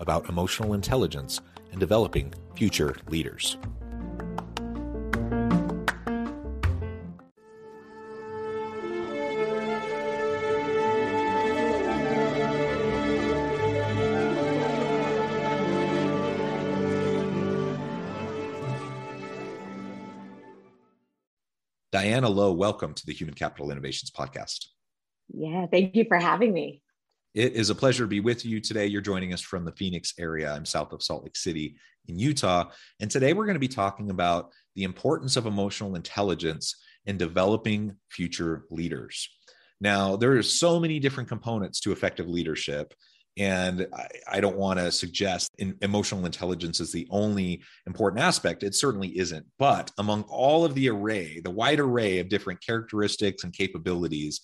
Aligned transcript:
about 0.00 0.28
emotional 0.28 0.74
intelligence 0.74 1.40
and 1.70 1.80
developing 1.80 2.32
future 2.54 2.96
leaders. 3.08 3.56
Diana 21.96 22.28
Lowe, 22.28 22.52
welcome 22.52 22.92
to 22.92 23.06
the 23.06 23.14
Human 23.14 23.34
Capital 23.34 23.70
Innovations 23.70 24.10
Podcast. 24.10 24.66
Yeah, 25.32 25.66
thank 25.66 25.94
you 25.96 26.04
for 26.06 26.18
having 26.18 26.52
me. 26.52 26.82
It 27.36 27.52
is 27.52 27.68
a 27.68 27.74
pleasure 27.74 28.04
to 28.04 28.08
be 28.08 28.20
with 28.20 28.46
you 28.46 28.60
today. 28.60 28.86
You're 28.86 29.02
joining 29.02 29.34
us 29.34 29.42
from 29.42 29.66
the 29.66 29.72
Phoenix 29.72 30.14
area. 30.18 30.50
I'm 30.50 30.64
south 30.64 30.94
of 30.94 31.02
Salt 31.02 31.24
Lake 31.24 31.36
City 31.36 31.76
in 32.08 32.18
Utah. 32.18 32.70
And 32.98 33.10
today 33.10 33.34
we're 33.34 33.44
going 33.44 33.56
to 33.56 33.60
be 33.60 33.68
talking 33.68 34.08
about 34.08 34.52
the 34.74 34.84
importance 34.84 35.36
of 35.36 35.44
emotional 35.44 35.96
intelligence 35.96 36.74
in 37.04 37.18
developing 37.18 37.94
future 38.10 38.64
leaders. 38.70 39.28
Now, 39.82 40.16
there 40.16 40.32
are 40.32 40.42
so 40.42 40.80
many 40.80 40.98
different 40.98 41.28
components 41.28 41.80
to 41.80 41.92
effective 41.92 42.26
leadership. 42.26 42.94
And 43.36 43.86
I, 43.94 44.08
I 44.32 44.40
don't 44.40 44.56
want 44.56 44.78
to 44.78 44.90
suggest 44.90 45.50
in, 45.58 45.76
emotional 45.82 46.24
intelligence 46.24 46.80
is 46.80 46.90
the 46.90 47.06
only 47.10 47.60
important 47.86 48.22
aspect. 48.22 48.62
It 48.62 48.74
certainly 48.74 49.08
isn't. 49.18 49.44
But 49.58 49.90
among 49.98 50.22
all 50.22 50.64
of 50.64 50.74
the 50.74 50.88
array, 50.88 51.40
the 51.40 51.50
wide 51.50 51.80
array 51.80 52.18
of 52.18 52.30
different 52.30 52.64
characteristics 52.64 53.44
and 53.44 53.52
capabilities 53.52 54.40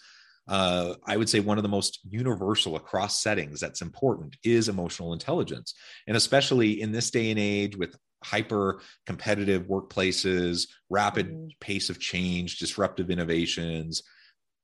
uh, 0.48 0.94
I 1.06 1.16
would 1.16 1.28
say 1.28 1.40
one 1.40 1.58
of 1.58 1.62
the 1.62 1.68
most 1.68 2.00
universal 2.08 2.76
across 2.76 3.22
settings 3.22 3.60
that's 3.60 3.82
important 3.82 4.36
is 4.44 4.68
emotional 4.68 5.12
intelligence. 5.12 5.74
And 6.06 6.16
especially 6.16 6.80
in 6.80 6.92
this 6.92 7.10
day 7.10 7.30
and 7.30 7.38
age 7.38 7.76
with 7.76 7.96
hyper 8.24 8.80
competitive 9.06 9.64
workplaces, 9.64 10.68
rapid 10.90 11.28
mm-hmm. 11.28 11.46
pace 11.60 11.90
of 11.90 12.00
change, 12.00 12.58
disruptive 12.58 13.10
innovations, 13.10 14.02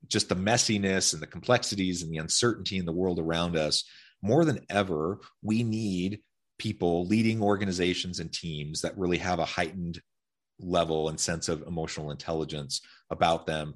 just 0.07 0.29
the 0.29 0.37
messiness 0.37 1.13
and 1.13 1.23
the 1.23 1.27
complexities 1.27 2.03
and 2.03 2.13
the 2.13 2.19
uncertainty 2.19 2.79
in 2.79 2.87
the 2.87 2.93
world 2.93 3.19
around 3.19 3.57
us, 3.57 3.85
more 4.23 4.45
than 4.45 4.65
ever, 4.69 5.21
we 5.43 5.63
need 5.63 6.21
people 6.59 7.07
leading 7.07 7.41
organizations 7.41 8.19
and 8.19 8.33
teams 8.33 8.81
that 8.81 8.99
really 8.99 9.19
have 9.19 9.39
a 9.39 9.45
heightened 9.45 10.01
level 10.59 11.09
and 11.09 11.21
sense 11.21 11.49
of 11.49 11.63
emotional 11.63 12.11
intelligence 12.11 12.81
about 13.11 13.47
them 13.47 13.75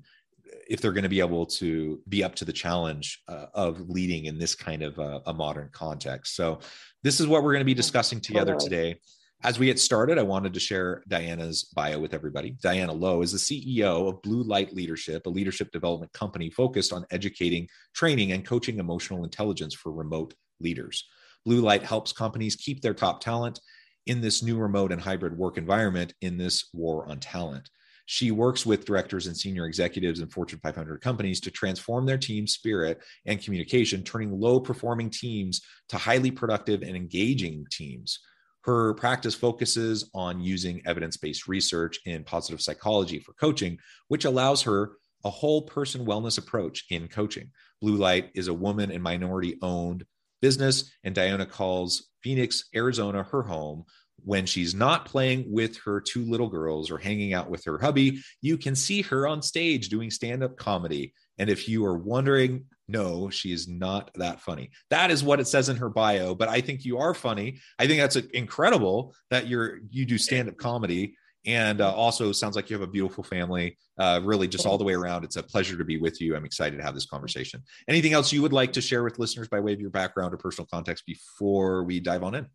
if 0.69 0.81
they're 0.81 0.93
going 0.93 1.03
to 1.03 1.09
be 1.09 1.21
able 1.21 1.47
to 1.47 2.01
be 2.09 2.23
up 2.25 2.35
to 2.37 2.45
the 2.45 2.53
challenge 2.53 3.23
uh, 3.29 3.47
of 3.55 3.89
leading 3.89 4.27
in 4.27 4.39
this 4.39 4.55
kind 4.55 4.83
of 4.83 4.99
uh, 4.99 5.21
a 5.27 5.35
modern 5.35 5.69
context. 5.73 6.37
So, 6.37 6.61
this 7.03 7.21
is 7.21 7.27
what 7.27 7.43
we're 7.43 7.53
going 7.53 7.61
to 7.61 7.65
be 7.65 7.75
discussing 7.75 8.21
together 8.21 8.55
today. 8.55 8.97
As 9.45 9.59
we 9.59 9.67
get 9.67 9.81
started, 9.81 10.19
I 10.19 10.23
wanted 10.23 10.55
to 10.55 10.61
share 10.61 11.03
Diana's 11.09 11.65
bio 11.75 11.99
with 11.99 12.15
everybody. 12.15 12.57
Diana 12.63 12.93
Lowe 12.93 13.23
is 13.23 13.33
the 13.33 13.39
CEO 13.39 14.09
of 14.09 14.23
Blue 14.23 14.45
Light 14.45 14.73
Leadership, 14.73 15.27
a 15.27 15.31
leadership 15.31 15.73
development 15.73 16.13
company 16.13 16.49
focused 16.49 16.93
on 16.93 17.05
educating, 17.11 17.67
training, 17.93 18.31
and 18.31 18.47
coaching 18.47 18.79
emotional 18.79 19.25
intelligence 19.25 19.75
for 19.75 19.91
remote 19.91 20.35
leaders. 20.61 21.09
Blue 21.45 21.61
Light 21.61 21.83
helps 21.83 22.13
companies 22.13 22.55
keep 22.55 22.83
their 22.83 22.95
top 22.95 23.21
talent 23.21 23.59
in 24.07 24.21
this 24.21 24.45
new 24.45 24.59
remote 24.59 24.93
and 24.93 25.01
hybrid 25.01 25.37
work 25.37 25.59
environment 25.59 26.15
in 26.21 26.39
this 26.39 26.69
war 26.73 27.09
on 27.09 27.19
talent. 27.19 27.69
She 28.07 28.31
works 28.31 28.67
with 28.67 28.85
directors 28.85 29.27
and 29.27 29.37
senior 29.37 29.67
executives 29.67 30.21
in 30.21 30.29
Fortune 30.29 30.61
500 30.63 31.01
companies 31.01 31.41
to 31.41 31.51
transform 31.51 32.07
their 32.07 32.19
team 32.19 32.47
spirit 32.47 33.01
and 33.27 33.43
communication, 33.43 34.03
turning 34.03 34.33
low 34.33 34.61
performing 34.61 35.11
teams 35.11 35.61
to 35.91 35.99
highly 35.99 36.31
productive 36.31 36.83
and 36.83 36.97
engaging 36.97 37.67
teams. 37.71 38.21
Her 38.65 38.95
practice 38.95 39.35
focuses 39.35 40.09
on 40.15 40.41
using 40.41 40.83
evidence 40.87 41.17
based 41.17 41.49
research 41.49 41.99
in 42.05 42.25
positive 42.25 42.61
psychology 42.61 43.19
for 43.19 43.33
coaching, 43.35 43.79
which 44.09 44.25
allows 44.25 44.63
her 44.63 44.93
a 45.25 45.31
whole 45.31 45.63
person 45.63 46.07
wellness 46.07 46.39
approach 46.39 46.85
in 46.91 47.09
coaching. 47.09 47.51
Blue 47.81 47.97
Light 47.97 48.31
is 48.35 48.49
a 48.49 48.55
woman 48.55 48.91
and 48.91 49.03
minority 49.03 49.59
owned 49.63 50.05
business, 50.41 50.93
and 51.05 51.15
Diana 51.15 51.47
calls 51.47 52.11
Phoenix, 52.23 52.65
Arizona 52.75 53.23
her 53.23 53.43
home 53.43 53.85
when 54.25 54.47
she's 54.47 54.75
not 54.75 55.05
playing 55.05 55.45
with 55.49 55.79
her 55.85 56.01
two 56.01 56.25
little 56.25 56.49
girls 56.49 56.91
or 56.91 56.99
hanging 56.99 57.35
out 57.35 57.51
with 57.51 57.65
her 57.65 57.79
hubby, 57.79 58.21
you 58.41 58.57
can 58.57 58.75
see 58.75 59.03
her 59.03 59.27
on 59.27 59.43
stage 59.43 59.89
doing 59.89 60.11
stand 60.11 60.43
up 60.43 60.57
comedy. 60.57 61.13
And 61.39 61.51
if 61.51 61.69
you 61.69 61.85
are 61.85 61.99
wondering, 61.99 62.67
no, 62.89 63.31
she 63.31 63.53
is 63.53 63.69
not 63.69 64.11
that 64.17 64.41
funny. 64.41 64.71
That 64.91 65.11
is 65.11 65.25
what 65.25 65.41
it 65.41 65.49
says 65.49 65.69
in 65.69 65.77
her 65.77 65.89
bio. 65.89 66.35
But 66.35 66.49
I 66.49 66.61
think 66.61 66.85
you 66.85 66.99
are 66.99 67.15
funny. 67.15 67.59
I 67.79 67.87
think 67.87 68.01
that's 68.01 68.17
incredible 68.17 69.15
that 69.31 69.47
you're 69.47 69.79
you 69.91 70.05
do 70.05 70.19
stand 70.19 70.49
up 70.49 70.57
comedy, 70.57 71.17
and 71.47 71.81
uh, 71.81 71.93
also 71.93 72.31
sounds 72.33 72.55
like 72.55 72.71
you 72.71 72.79
have 72.79 72.87
a 72.87 72.91
beautiful 72.91 73.25
family. 73.25 73.79
Uh, 73.99 74.21
really, 74.23 74.47
just 74.47 74.67
all 74.67 74.79
the 74.79 74.85
way 74.85 74.95
around, 74.95 75.25
it's 75.25 75.37
a 75.37 75.43
pleasure 75.43 75.77
to 75.77 75.85
be 75.85 75.97
with 75.97 76.21
you. 76.21 76.37
I'm 76.37 76.45
excited 76.45 76.77
to 76.77 76.83
have 76.83 76.95
this 76.95 77.07
conversation. 77.07 77.63
Anything 77.89 78.13
else 78.13 78.33
you 78.33 78.43
would 78.43 78.53
like 78.53 78.73
to 78.75 78.81
share 78.81 79.03
with 79.03 79.19
listeners 79.19 79.49
by 79.49 79.61
way 79.61 79.73
of 79.73 79.81
your 79.81 79.91
background 79.91 80.35
or 80.35 80.37
personal 80.37 80.69
context 80.73 81.05
before 81.07 81.85
we 81.85 81.99
dive 81.99 82.23
on 82.23 82.35
in? 82.35 82.47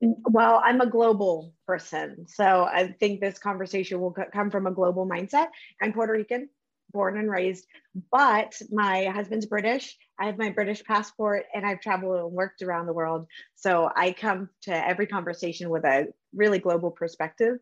Well, 0.00 0.62
I'm 0.64 0.80
a 0.80 0.86
global 0.88 1.52
person. 1.66 2.26
So 2.26 2.64
I 2.64 2.94
think 2.98 3.20
this 3.20 3.38
conversation 3.38 4.00
will 4.00 4.14
come 4.32 4.50
from 4.50 4.66
a 4.66 4.70
global 4.70 5.06
mindset. 5.06 5.48
I'm 5.82 5.92
Puerto 5.92 6.12
Rican, 6.14 6.48
born 6.90 7.18
and 7.18 7.30
raised, 7.30 7.66
but 8.10 8.54
my 8.70 9.04
husband's 9.06 9.44
British. 9.46 9.96
I 10.18 10.26
have 10.26 10.38
my 10.38 10.50
British 10.50 10.82
passport 10.84 11.44
and 11.54 11.66
I've 11.66 11.80
traveled 11.80 12.18
and 12.18 12.32
worked 12.32 12.62
around 12.62 12.86
the 12.86 12.94
world. 12.94 13.26
So 13.56 13.90
I 13.94 14.12
come 14.12 14.48
to 14.62 14.88
every 14.88 15.06
conversation 15.06 15.68
with 15.68 15.84
a 15.84 16.06
really 16.34 16.58
global 16.58 16.90
perspective. 16.90 17.58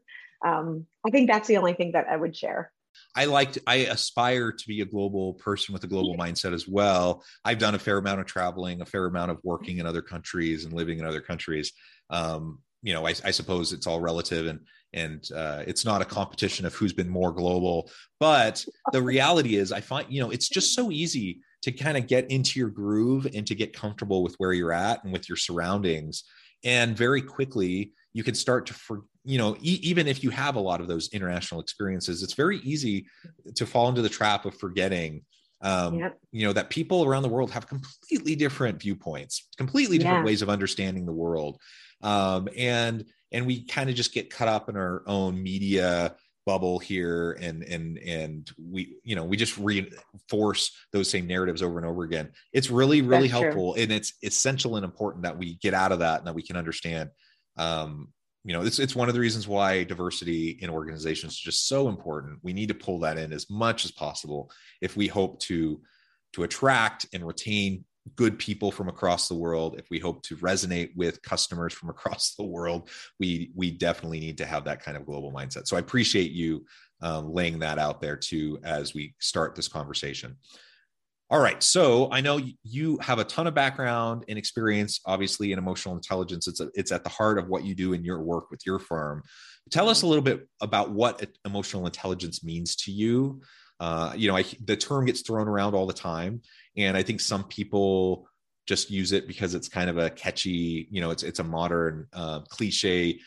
Um, 0.46 0.86
I 1.04 1.10
think 1.10 1.28
that's 1.28 1.48
the 1.48 1.56
only 1.56 1.74
thing 1.74 1.92
that 1.92 2.06
I 2.08 2.16
would 2.16 2.36
share. 2.36 2.70
I 3.18 3.24
like 3.24 3.58
I 3.66 3.76
aspire 3.76 4.52
to 4.52 4.68
be 4.68 4.80
a 4.80 4.86
global 4.86 5.34
person 5.34 5.72
with 5.72 5.84
a 5.84 5.88
global 5.88 6.16
mindset 6.16 6.54
as 6.54 6.68
well. 6.68 7.24
I've 7.44 7.58
done 7.58 7.74
a 7.74 7.78
fair 7.78 7.98
amount 7.98 8.20
of 8.20 8.26
traveling, 8.26 8.80
a 8.80 8.86
fair 8.86 9.06
amount 9.06 9.32
of 9.32 9.38
working 9.42 9.78
in 9.78 9.86
other 9.86 10.02
countries 10.02 10.64
and 10.64 10.72
living 10.72 10.98
in 11.00 11.04
other 11.04 11.20
countries 11.20 11.72
um, 12.10 12.60
you 12.82 12.94
know, 12.94 13.06
I, 13.06 13.10
I, 13.24 13.30
suppose 13.30 13.72
it's 13.72 13.86
all 13.86 14.00
relative 14.00 14.46
and 14.46 14.60
and 14.94 15.28
uh, 15.34 15.62
it's 15.66 15.84
not 15.84 16.00
a 16.00 16.06
competition 16.06 16.64
of 16.64 16.74
who's 16.74 16.92
been 16.92 17.08
more 17.08 17.32
global. 17.32 17.90
But 18.20 18.64
the 18.92 19.02
reality 19.02 19.56
is, 19.56 19.72
I 19.72 19.80
find 19.80 20.06
you 20.08 20.20
know 20.20 20.30
it's 20.30 20.48
just 20.48 20.74
so 20.74 20.90
easy 20.90 21.40
to 21.62 21.72
kind 21.72 21.98
of 21.98 22.06
get 22.06 22.30
into 22.30 22.58
your 22.58 22.70
groove 22.70 23.26
and 23.34 23.46
to 23.46 23.54
get 23.54 23.74
comfortable 23.74 24.22
with 24.22 24.36
where 24.38 24.52
you're 24.52 24.72
at 24.72 25.02
and 25.04 25.12
with 25.12 25.28
your 25.28 25.36
surroundings, 25.36 26.24
and 26.64 26.96
very 26.96 27.20
quickly 27.20 27.92
you 28.12 28.22
can 28.22 28.34
start 28.34 28.66
to 28.66 28.74
for 28.74 29.02
you 29.28 29.36
know 29.36 29.56
e- 29.60 29.80
even 29.82 30.08
if 30.08 30.24
you 30.24 30.30
have 30.30 30.56
a 30.56 30.60
lot 30.60 30.80
of 30.80 30.88
those 30.88 31.08
international 31.12 31.60
experiences, 31.60 32.22
it's 32.22 32.34
very 32.34 32.58
easy 32.58 33.06
to 33.54 33.66
fall 33.66 33.88
into 33.88 34.02
the 34.02 34.08
trap 34.08 34.46
of 34.46 34.54
forgetting 34.54 35.22
um, 35.60 35.98
yep. 35.98 36.18
you 36.32 36.46
know 36.46 36.52
that 36.52 36.70
people 36.70 37.04
around 37.04 37.22
the 37.22 37.28
world 37.28 37.50
have 37.50 37.66
completely 37.66 38.34
different 38.36 38.80
viewpoints 38.80 39.48
completely 39.56 39.98
different 39.98 40.20
yeah. 40.20 40.24
ways 40.24 40.42
of 40.42 40.48
understanding 40.48 41.04
the 41.04 41.12
world 41.12 41.60
um, 42.02 42.48
and 42.56 43.04
and 43.32 43.46
we 43.46 43.66
kind 43.66 43.90
of 43.90 43.96
just 43.96 44.14
get 44.14 44.30
cut 44.30 44.48
up 44.48 44.68
in 44.68 44.76
our 44.76 45.02
own 45.06 45.42
media 45.42 46.14
bubble 46.46 46.78
here 46.78 47.32
and 47.42 47.62
and 47.64 47.98
and 47.98 48.50
we 48.58 48.96
you 49.02 49.14
know 49.14 49.24
we 49.24 49.36
just 49.36 49.58
reinforce 49.58 50.70
those 50.92 51.10
same 51.10 51.26
narratives 51.26 51.62
over 51.62 51.76
and 51.78 51.86
over 51.86 52.04
again 52.04 52.30
it's 52.54 52.70
really 52.70 53.02
really 53.02 53.28
That's 53.28 53.42
helpful 53.42 53.74
true. 53.74 53.82
and 53.82 53.92
it's 53.92 54.14
essential 54.22 54.76
and 54.76 54.84
important 54.84 55.24
that 55.24 55.36
we 55.36 55.56
get 55.56 55.74
out 55.74 55.92
of 55.92 55.98
that 55.98 56.18
and 56.18 56.26
that 56.26 56.34
we 56.34 56.42
can 56.42 56.56
understand 56.56 57.10
um 57.58 58.08
you 58.48 58.54
know 58.54 58.62
it's 58.62 58.78
it's 58.78 58.96
one 58.96 59.08
of 59.08 59.14
the 59.14 59.20
reasons 59.20 59.46
why 59.46 59.84
diversity 59.84 60.58
in 60.62 60.70
organizations 60.70 61.34
is 61.34 61.38
just 61.38 61.68
so 61.68 61.86
important. 61.90 62.38
We 62.42 62.54
need 62.54 62.68
to 62.68 62.74
pull 62.74 62.98
that 63.00 63.18
in 63.18 63.30
as 63.30 63.50
much 63.50 63.84
as 63.84 63.90
possible 63.90 64.50
if 64.80 64.96
we 64.96 65.06
hope 65.06 65.38
to 65.40 65.82
to 66.32 66.44
attract 66.44 67.04
and 67.12 67.26
retain 67.26 67.84
good 68.16 68.38
people 68.38 68.72
from 68.72 68.88
across 68.88 69.28
the 69.28 69.34
world. 69.34 69.78
If 69.78 69.90
we 69.90 69.98
hope 69.98 70.22
to 70.22 70.36
resonate 70.38 70.96
with 70.96 71.20
customers 71.20 71.74
from 71.74 71.90
across 71.90 72.36
the 72.36 72.46
world 72.46 72.88
we 73.20 73.52
we 73.54 73.70
definitely 73.70 74.20
need 74.20 74.38
to 74.38 74.46
have 74.46 74.64
that 74.64 74.82
kind 74.82 74.96
of 74.96 75.04
global 75.04 75.30
mindset. 75.30 75.66
So 75.66 75.76
i 75.76 75.80
appreciate 75.80 76.30
you 76.30 76.64
um, 77.02 77.30
laying 77.30 77.58
that 77.58 77.78
out 77.78 78.00
there 78.00 78.16
too 78.16 78.58
as 78.64 78.94
we 78.94 79.14
start 79.20 79.56
this 79.56 79.68
conversation 79.68 80.38
all 81.30 81.40
right 81.40 81.62
so 81.62 82.10
i 82.12 82.20
know 82.20 82.40
you 82.62 82.98
have 82.98 83.18
a 83.18 83.24
ton 83.24 83.46
of 83.46 83.54
background 83.54 84.24
and 84.28 84.38
experience 84.38 85.00
obviously 85.06 85.52
in 85.52 85.58
emotional 85.58 85.94
intelligence. 85.94 86.48
It's 86.48 86.60
a, 86.60 86.68
it's 86.74 86.92
at 86.92 87.04
the 87.04 87.10
heart 87.10 87.38
of 87.38 87.48
what 87.48 87.64
you 87.64 87.74
do 87.74 87.92
in 87.92 88.04
your 88.04 88.20
work 88.22 88.50
with 88.50 88.64
your 88.64 88.78
firm. 88.78 89.22
Tell 89.70 89.88
us 89.88 90.02
a 90.02 90.06
little 90.06 90.22
bit 90.22 90.48
about 90.60 90.90
what 90.90 91.24
emotional 91.44 91.86
intelligence 91.86 92.42
means 92.42 92.76
to 92.76 92.92
you. 92.92 93.42
Uh, 93.80 94.12
you 94.16 94.28
know 94.28 94.36
I, 94.36 94.44
the 94.64 94.76
term 94.76 95.04
gets 95.04 95.22
thrown 95.22 95.46
around 95.46 95.74
all 95.74 95.86
the 95.86 95.92
time 95.92 96.42
and 96.76 96.96
i 96.96 97.02
think 97.04 97.20
some 97.20 97.44
people 97.44 98.28
just 98.66 98.90
use 98.90 99.12
it 99.12 99.28
because 99.28 99.54
it's 99.54 99.68
kind 99.68 99.88
of 99.88 99.98
a 99.98 100.10
catchy 100.10 100.88
you 100.90 101.00
know 101.00 101.10
it's 101.10 101.22
it's 101.22 101.38
a 101.38 101.44
modern 101.44 102.06
uh, 102.12 102.40
cliche 102.40 103.20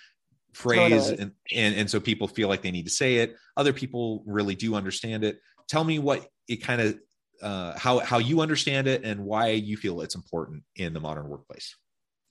phrase 0.54 1.06
totally. 1.06 1.22
and, 1.22 1.32
and 1.56 1.76
and 1.76 1.90
so 1.90 2.00
people 2.00 2.28
feel 2.28 2.48
like 2.48 2.62
they 2.62 2.72
need 2.72 2.86
to 2.86 2.92
say 2.92 3.18
it. 3.18 3.36
Other 3.58 3.74
people 3.74 4.24
really 4.26 4.56
do 4.56 4.76
understand 4.76 5.24
it. 5.24 5.40
Tell 5.68 5.84
me 5.84 6.00
what 6.00 6.28
it 6.48 6.58
kind 6.58 6.82
of 6.82 7.00
uh, 7.42 7.78
how 7.78 8.00
how 8.00 8.18
you 8.18 8.42
understand 8.42 8.88
it 8.88 9.04
and 9.04 9.24
why 9.24 9.50
you 9.50 9.78
feel 9.78 10.02
it's 10.02 10.16
important 10.16 10.64
in 10.76 10.94
the 10.94 11.00
modern 11.00 11.28
workplace 11.28 11.76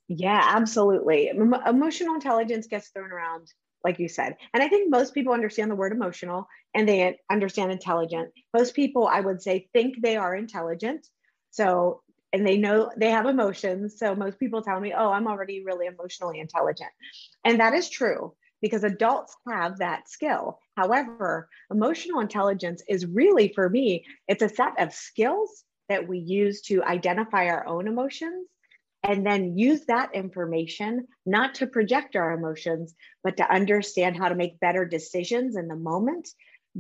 yeah 0.09 0.43
absolutely 0.55 1.29
emotional 1.29 2.15
intelligence 2.15 2.67
gets 2.67 2.89
thrown 2.89 3.13
around 3.13 3.49
like 3.85 3.99
you 3.99 4.09
said. 4.09 4.37
And 4.53 4.63
I 4.63 4.69
think 4.69 4.91
most 4.91 5.15
people 5.15 5.33
understand 5.33 5.71
the 5.71 5.77
word 5.77 5.93
emotional 5.93 6.49
and 6.75 6.89
they 6.89 7.19
understand 7.31 7.73
intelligent. 7.73 8.31
Most 8.55 8.75
people, 8.75 9.07
I 9.07 9.21
would 9.21 9.43
say, 9.43 9.69
think 9.73 10.03
they 10.03 10.17
are 10.17 10.35
intelligent. 10.35 11.07
So, 11.51 12.03
and 12.33 12.47
they 12.47 12.59
know 12.59 12.91
they 12.97 13.11
have 13.11 13.27
emotions. 13.27 13.99
So 13.99 14.15
most 14.15 14.39
people 14.39 14.63
tell 14.63 14.79
me, 14.81 14.93
oh, 14.97 15.11
I'm 15.11 15.27
already 15.27 15.65
really 15.65 15.87
emotionally 15.87 16.39
intelligent. 16.39 16.91
And 17.45 17.61
that 17.61 17.75
is 17.75 17.89
true 17.89 18.35
because 18.61 18.85
adults 18.85 19.37
have 19.49 19.79
that 19.79 20.09
skill. 20.09 20.59
However, 20.77 21.49
emotional 21.71 22.21
intelligence 22.21 22.83
is 22.89 23.07
really, 23.07 23.53
for 23.55 23.69
me, 23.69 24.05
it's 24.29 24.43
a 24.43 24.49
set 24.49 24.79
of 24.79 24.93
skills 24.93 25.65
that 25.89 26.07
we 26.07 26.19
use 26.19 26.63
to 26.63 26.83
identify 26.85 27.47
our 27.47 27.67
own 27.67 27.89
emotions 27.89 28.49
and 29.03 29.25
then 29.25 29.57
use 29.57 29.87
that 29.87 30.15
information 30.15 31.07
not 31.25 31.55
to 31.55 31.67
project 31.67 32.17
our 32.17 32.33
emotions, 32.33 32.95
but 33.25 33.39
to 33.39 33.53
understand 33.53 34.17
how 34.17 34.29
to 34.29 34.35
make 34.35 34.61
better 34.61 34.85
decisions 34.85 35.57
in 35.57 35.69
the 35.69 35.77
moment 35.77 36.29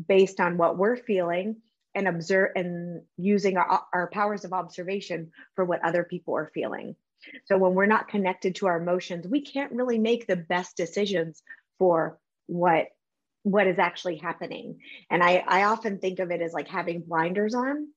based 0.09 0.38
on 0.38 0.56
what 0.56 0.77
we're 0.77 0.97
feeling 0.97 1.56
and 1.94 2.06
observe 2.06 2.50
and 2.55 3.03
using 3.17 3.56
our, 3.56 3.82
our 3.93 4.09
powers 4.11 4.44
of 4.44 4.53
observation 4.53 5.32
for 5.56 5.65
what 5.65 5.85
other 5.85 6.05
people 6.05 6.37
are 6.37 6.50
feeling. 6.55 6.94
So 7.47 7.59
when 7.59 7.75
we're 7.75 7.87
not 7.87 8.09
connected 8.09 8.55
to 8.56 8.67
our 8.67 8.81
emotions, 8.81 9.27
we 9.27 9.41
can't 9.43 9.73
really 9.73 9.99
make 9.99 10.27
the 10.27 10.37
best 10.37 10.77
decisions 10.77 11.43
for 11.81 12.21
what 12.47 12.87
what 13.43 13.67
is 13.67 13.79
actually 13.79 14.19
happening. 14.19 14.81
And 15.11 15.23
I, 15.23 15.43
I 15.49 15.65
often 15.65 15.99
think 15.99 16.19
of 16.19 16.31
it 16.31 16.43
as 16.43 16.53
like 16.53 16.69
having 16.69 17.00
blinders 17.00 17.55
on. 17.55 17.88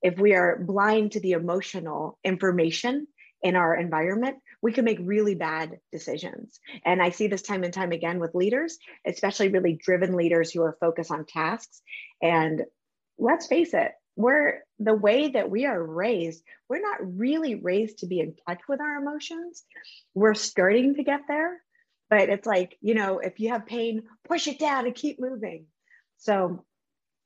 If 0.00 0.16
we 0.16 0.34
are 0.34 0.60
blind 0.60 1.12
to 1.12 1.20
the 1.20 1.32
emotional 1.32 2.20
information, 2.22 3.08
in 3.42 3.56
our 3.56 3.74
environment, 3.74 4.36
we 4.62 4.72
can 4.72 4.84
make 4.84 4.98
really 5.02 5.34
bad 5.34 5.78
decisions. 5.90 6.60
And 6.84 7.02
I 7.02 7.10
see 7.10 7.26
this 7.26 7.42
time 7.42 7.64
and 7.64 7.74
time 7.74 7.92
again 7.92 8.20
with 8.20 8.34
leaders, 8.34 8.78
especially 9.04 9.48
really 9.48 9.74
driven 9.74 10.14
leaders 10.14 10.52
who 10.52 10.62
are 10.62 10.76
focused 10.80 11.10
on 11.10 11.26
tasks. 11.26 11.82
And 12.22 12.62
let's 13.18 13.48
face 13.48 13.74
it, 13.74 13.92
we're 14.14 14.60
the 14.78 14.94
way 14.94 15.30
that 15.30 15.50
we 15.50 15.66
are 15.66 15.82
raised, 15.82 16.42
we're 16.68 16.80
not 16.80 17.18
really 17.18 17.56
raised 17.56 17.98
to 17.98 18.06
be 18.06 18.20
in 18.20 18.34
touch 18.46 18.60
with 18.68 18.80
our 18.80 18.96
emotions. 18.96 19.64
We're 20.14 20.34
starting 20.34 20.94
to 20.94 21.02
get 21.02 21.22
there, 21.26 21.60
but 22.12 22.28
it's 22.28 22.46
like, 22.46 22.76
you 22.82 22.92
know, 22.92 23.20
if 23.20 23.40
you 23.40 23.48
have 23.48 23.64
pain, 23.64 24.02
push 24.28 24.46
it 24.46 24.58
down 24.58 24.84
and 24.84 24.94
keep 24.94 25.18
moving. 25.18 25.64
So 26.18 26.62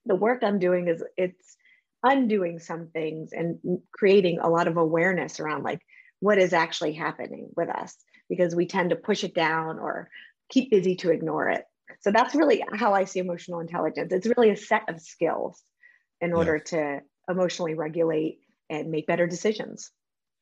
the 0.05 0.15
work 0.15 0.45
I'm 0.45 0.61
doing 0.61 0.87
is 0.87 1.03
it's 1.17 1.57
undoing 2.05 2.61
some 2.61 2.91
things 2.93 3.31
and 3.33 3.59
creating 3.91 4.39
a 4.39 4.49
lot 4.49 4.69
of 4.69 4.77
awareness 4.77 5.41
around 5.41 5.65
like 5.65 5.81
what 6.21 6.39
is 6.39 6.53
actually 6.53 6.93
happening 6.93 7.49
with 7.57 7.69
us 7.69 7.97
because 8.29 8.55
we 8.55 8.69
tend 8.69 8.91
to 8.91 8.97
push 8.97 9.25
it 9.25 9.35
down 9.35 9.81
or 9.81 10.09
keep 10.51 10.71
busy 10.71 10.95
to 10.95 11.11
ignore 11.11 11.49
it. 11.51 11.65
So 11.99 12.13
that's 12.13 12.37
really 12.37 12.63
how 12.73 12.93
I 12.95 13.07
see 13.07 13.19
emotional 13.19 13.59
intelligence. 13.59 14.13
It's 14.13 14.29
really 14.37 14.51
a 14.51 14.57
set 14.57 14.89
of 14.89 15.01
skills 15.01 15.61
in 16.21 16.33
order 16.33 16.59
yeah. 16.59 16.63
to 16.63 17.01
emotionally 17.29 17.75
regulate 17.75 18.39
and 18.71 18.93
make 18.93 19.09
better 19.09 19.27
decisions. 19.27 19.91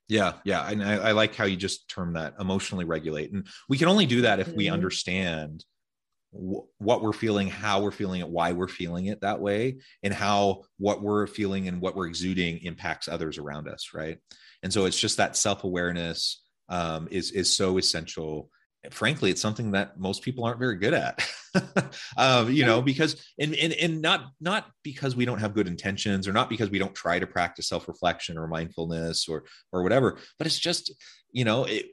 Yeah, 0.08 0.34
yeah, 0.44 0.68
and 0.68 0.84
I, 0.84 0.96
I, 0.96 1.12
like 1.12 1.34
how 1.34 1.44
you 1.44 1.56
just 1.56 1.88
term 1.88 2.12
that 2.12 2.34
emotionally 2.38 2.84
regulate, 2.84 3.32
and 3.32 3.46
we 3.70 3.78
can 3.78 3.88
only 3.88 4.04
do 4.04 4.22
that 4.22 4.38
if 4.38 4.48
mm-hmm. 4.48 4.56
we 4.58 4.68
understand 4.68 5.64
w- 6.32 6.66
what 6.76 7.02
we're 7.02 7.14
feeling, 7.14 7.48
how 7.48 7.80
we're 7.80 7.90
feeling 7.90 8.20
it, 8.20 8.28
why 8.28 8.52
we're 8.52 8.68
feeling 8.68 9.06
it 9.06 9.22
that 9.22 9.40
way, 9.40 9.78
and 10.02 10.12
how 10.12 10.64
what 10.76 11.02
we're 11.02 11.26
feeling 11.26 11.68
and 11.68 11.80
what 11.80 11.96
we're 11.96 12.06
exuding 12.06 12.58
impacts 12.58 13.08
others 13.08 13.38
around 13.38 13.66
us, 13.66 13.92
right? 13.94 14.18
and 14.64 14.72
so 14.72 14.86
it's 14.86 14.98
just 14.98 15.18
that 15.18 15.36
self-awareness 15.36 16.42
um, 16.70 17.06
is 17.12 17.30
is 17.30 17.54
so 17.54 17.78
essential 17.78 18.50
frankly 18.90 19.30
it's 19.30 19.40
something 19.40 19.70
that 19.70 19.98
most 19.98 20.22
people 20.22 20.44
aren't 20.44 20.58
very 20.58 20.76
good 20.76 20.94
at 20.94 21.24
um, 22.16 22.50
you 22.50 22.64
know 22.64 22.82
because 22.82 23.24
and, 23.38 23.54
and 23.54 23.72
and 23.74 24.02
not 24.02 24.26
not 24.40 24.66
because 24.82 25.16
we 25.16 25.24
don't 25.24 25.38
have 25.38 25.54
good 25.54 25.68
intentions 25.68 26.26
or 26.26 26.32
not 26.32 26.48
because 26.48 26.70
we 26.70 26.78
don't 26.78 26.94
try 26.94 27.18
to 27.18 27.26
practice 27.26 27.68
self-reflection 27.68 28.36
or 28.38 28.46
mindfulness 28.46 29.28
or 29.28 29.44
or 29.72 29.82
whatever 29.82 30.18
but 30.38 30.46
it's 30.46 30.58
just 30.58 30.92
you 31.32 31.44
know 31.44 31.64
it, 31.64 31.86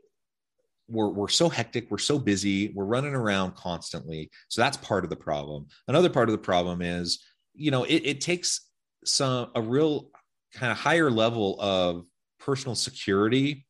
we're, 0.88 1.10
we're 1.10 1.30
so 1.30 1.48
hectic 1.48 1.90
we're 1.90 1.98
so 1.98 2.19
busy 2.19 2.69
we're 2.75 2.86
running 2.86 3.13
around 3.16 3.56
constantly 3.56 4.30
so 4.50 4.62
that's 4.62 4.78
part 4.78 5.04
of 5.04 5.10
the 5.10 5.16
problem 5.16 5.68
another 5.88 6.10
part 6.10 6.28
of 6.28 6.34
the 6.34 6.40
problem 6.40 6.81
is 6.81 7.24
you 7.54 7.72
know 7.72 7.84
it, 7.84 8.04
it 8.06 8.22
takes 8.22 8.68
some 9.06 9.50
a 9.56 9.62
real 9.62 10.10
kind 10.54 10.72
of 10.72 10.78
higher 10.78 11.10
level 11.10 11.60
of 11.60 12.06
personal 12.40 12.75
security 12.75 13.66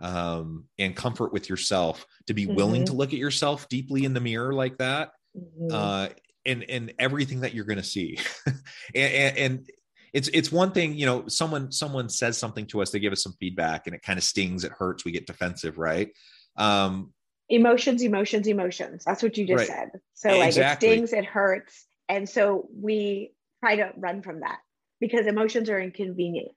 um, 0.00 0.64
and 0.78 0.94
comfort 0.94 1.32
with 1.32 1.48
yourself 1.48 2.04
to 2.26 2.34
be 2.34 2.46
mm-hmm. 2.46 2.54
willing 2.54 2.84
to 2.84 2.92
look 2.92 3.12
at 3.12 3.18
yourself 3.18 3.68
deeply 3.68 4.04
in 4.04 4.12
the 4.12 4.20
mirror 4.20 4.52
like 4.52 4.76
that 4.78 5.10
mm-hmm. 5.36 5.68
uh, 5.70 6.08
and 6.44 6.64
and 6.68 6.94
everything 6.98 7.40
that 7.40 7.54
you're 7.54 7.64
going 7.64 7.78
to 7.78 7.84
see 7.84 8.18
and, 8.94 9.36
and, 9.38 9.70
it's 10.12 10.28
it's 10.28 10.50
one 10.50 10.70
thing 10.70 10.94
you 10.94 11.04
know 11.04 11.26
someone 11.26 11.70
someone 11.70 12.08
says 12.08 12.38
something 12.38 12.64
to 12.64 12.80
us 12.80 12.90
they 12.90 13.00
give 13.00 13.12
us 13.12 13.22
some 13.22 13.34
feedback 13.38 13.86
and 13.86 13.94
it 13.94 14.02
kind 14.02 14.16
of 14.16 14.22
stings 14.22 14.64
it 14.64 14.72
hurts 14.72 15.04
we 15.04 15.10
get 15.10 15.26
defensive 15.26 15.76
right 15.76 16.10
um 16.56 17.12
emotions 17.50 18.02
emotions 18.02 18.46
emotions 18.46 19.02
that's 19.04 19.22
what 19.22 19.36
you 19.36 19.46
just 19.46 19.58
right. 19.58 19.66
said 19.68 19.90
so 20.14 20.38
like 20.38 20.46
exactly. 20.46 20.88
it 20.88 20.92
stings 20.92 21.12
it 21.12 21.24
hurts 21.24 21.86
and 22.08 22.26
so 22.28 22.66
we 22.72 23.32
try 23.62 23.76
to 23.76 23.90
run 23.96 24.22
from 24.22 24.40
that 24.40 24.58
because 25.00 25.26
emotions 25.26 25.68
are 25.68 25.80
inconvenient 25.80 26.52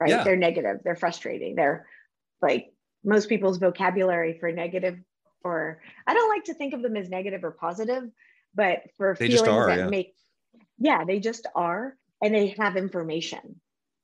right? 0.00 0.10
Yeah. 0.10 0.24
They're 0.24 0.36
negative, 0.36 0.80
they're 0.84 0.96
frustrating, 0.96 1.54
they're 1.54 1.86
like 2.40 2.72
most 3.04 3.28
people's 3.28 3.58
vocabulary 3.58 4.36
for 4.38 4.50
negative 4.52 4.98
or 5.44 5.80
I 6.06 6.14
don't 6.14 6.28
like 6.28 6.44
to 6.44 6.54
think 6.54 6.74
of 6.74 6.82
them 6.82 6.96
as 6.96 7.08
negative 7.08 7.44
or 7.44 7.52
positive, 7.52 8.04
but 8.54 8.82
for 8.96 9.16
they 9.18 9.28
feelings 9.28 9.48
are, 9.48 9.66
that 9.66 9.78
yeah. 9.78 9.88
make 9.88 10.14
yeah, 10.78 11.04
they 11.04 11.20
just 11.20 11.46
are 11.54 11.96
and 12.22 12.34
they 12.34 12.54
have 12.58 12.76
information. 12.76 13.60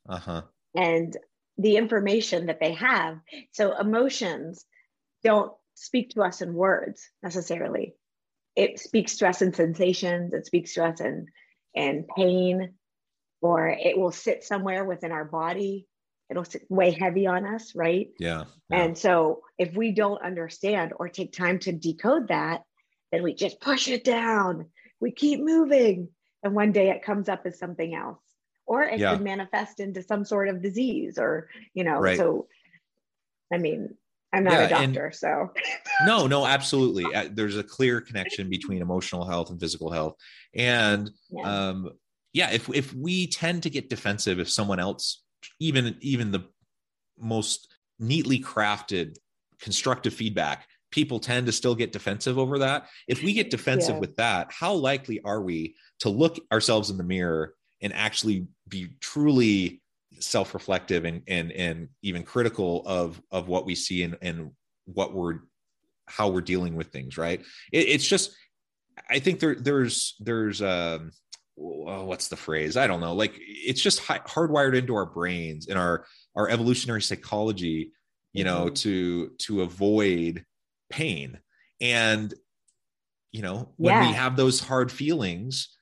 Uh-huh. 0.09 0.43
And 0.75 1.17
the 1.57 1.77
information 1.77 2.47
that 2.47 2.61
they 2.61 2.73
have, 2.73 3.19
so 3.53 3.79
emotions 3.79 4.65
don't 5.23 5.53
speak 5.75 6.11
to 6.11 6.23
us 6.23 6.43
in 6.43 6.55
words 6.55 7.09
necessarily. 7.23 7.95
It 8.57 8.79
speaks 8.79 9.17
to 9.19 9.29
us 9.29 9.43
in 9.43 9.53
sensations, 9.53 10.33
it 10.33 10.47
speaks 10.47 10.75
to 10.75 10.85
us 10.85 11.01
in 11.01 11.27
in 11.75 12.07
pain, 12.17 12.75
or 13.41 13.69
it 13.69 13.99
will 13.99 14.13
sit 14.13 14.45
somewhere 14.45 14.85
within 14.85 15.11
our 15.11 15.25
body. 15.25 15.89
It'll 16.37 16.61
weigh 16.69 16.91
heavy 16.93 17.27
on 17.27 17.47
us, 17.47 17.75
right? 17.75 18.09
Yeah, 18.19 18.45
yeah. 18.71 18.83
And 18.83 18.99
so 18.99 19.43
if 19.59 19.75
we 19.75 19.93
don't 19.93 20.23
understand 20.23 20.93
or 20.99 21.09
take 21.09 21.33
time 21.33 21.59
to 21.61 21.73
decode 21.73 22.29
that, 22.29 22.63
then 23.13 23.23
we 23.23 23.35
just 23.35 23.61
push 23.61 23.89
it 23.89 24.05
down. 24.05 24.67
We 25.01 25.13
keep 25.13 25.41
moving. 25.41 26.09
And 26.43 26.55
one 26.55 26.73
day 26.73 26.91
it 26.91 27.03
comes 27.03 27.29
up 27.29 27.43
as 27.47 27.59
something 27.59 27.95
else. 27.95 28.21
Or 28.67 28.83
it 28.83 28.99
yeah. 28.99 29.13
could 29.13 29.23
manifest 29.23 29.81
into 29.81 30.03
some 30.03 30.25
sort 30.25 30.49
of 30.49 30.63
disease 30.63 31.19
or, 31.19 31.49
you 31.75 31.85
know, 31.85 31.99
right. 31.99 32.17
so 32.17 32.49
I 33.53 33.59
mean, 33.59 33.91
I'm 34.33 34.45
not 34.45 34.55
yeah, 34.55 34.61
a 34.61 34.69
doctor, 34.69 35.07
and, 35.07 35.15
so. 35.15 35.53
no, 36.07 36.27
no, 36.27 36.45
absolutely. 36.45 37.05
Uh, 37.15 37.29
there's 37.31 37.57
a 37.57 37.63
clear 37.63 38.01
connection 38.01 38.51
between 38.51 38.83
emotional 38.83 39.25
health 39.25 39.51
and 39.51 39.61
physical 39.61 39.91
health. 39.91 40.17
And 40.55 41.11
yeah. 41.31 41.69
um, 41.69 41.91
yeah, 42.33 42.51
if 42.51 42.69
if 42.71 42.93
we 42.93 43.29
tend 43.29 43.63
to 43.63 43.71
get 43.71 43.89
defensive 43.89 44.41
if 44.41 44.51
someone 44.51 44.81
else, 44.81 45.23
even 45.61 45.97
even 46.01 46.31
the 46.31 46.45
most 47.19 47.75
neatly 47.99 48.41
crafted 48.41 49.17
constructive 49.61 50.13
feedback 50.13 50.67
people 50.95 51.19
tend 51.19 51.45
to 51.47 51.53
still 51.53 51.75
get 51.75 51.91
defensive 51.91 52.39
over 52.39 52.61
that. 52.61 52.87
If 53.09 53.21
we 53.25 53.33
get 53.33 53.51
defensive 53.51 53.97
yeah. 53.97 54.01
with 54.01 54.15
that, 54.17 54.53
how 54.53 54.75
likely 54.75 55.21
are 55.25 55.41
we 55.41 55.75
to 55.99 56.09
look 56.09 56.39
ourselves 56.53 56.89
in 56.89 56.97
the 56.97 57.03
mirror 57.03 57.55
and 57.83 57.93
actually 57.93 58.47
be 58.69 58.91
truly 59.01 59.83
self-reflective 60.21 61.05
and 61.05 61.23
and 61.27 61.51
and 61.51 61.89
even 62.03 62.23
critical 62.23 62.85
of 62.87 63.21
of 63.33 63.49
what 63.49 63.67
we 63.67 63.75
see 63.75 64.05
and 64.05 64.17
and 64.23 64.53
what 64.85 65.13
we're 65.13 65.41
how 66.07 66.29
we're 66.29 66.41
dealing 66.41 66.77
with 66.77 66.89
things 66.89 67.19
right 67.19 67.41
it, 67.73 67.89
it's 67.89 68.07
just 68.07 68.33
i 69.11 69.19
think 69.19 69.41
there 69.41 69.57
there's 69.57 70.15
there's 70.21 70.63
um 70.63 71.11
oh, 71.59 72.05
what's 72.05 72.29
the 72.29 72.37
phrase 72.37 72.77
i 72.77 72.87
don't 72.87 73.01
know 73.01 73.15
like 73.15 73.35
it's 73.39 73.81
just 73.81 74.01
hardwired 74.01 74.77
into 74.77 74.95
our 74.95 75.07
brains 75.07 75.69
and 75.69 75.79
our 75.79 76.05
our 76.37 76.49
evolutionary 76.49 77.03
psychology 77.03 77.93
you 78.33 78.45
know 78.45 78.67
mm-hmm. 78.67 78.75
to 78.75 79.31
to 79.39 79.63
avoid 79.63 80.45
pain 80.91 81.39
and 81.81 82.35
you 83.33 83.43
know 83.43 83.71
when 83.77 83.95
yeah. 83.95 84.09
we 84.09 84.15
have 84.15 84.37
those 84.37 84.61
hard 84.61 84.93
feelings 84.93 85.77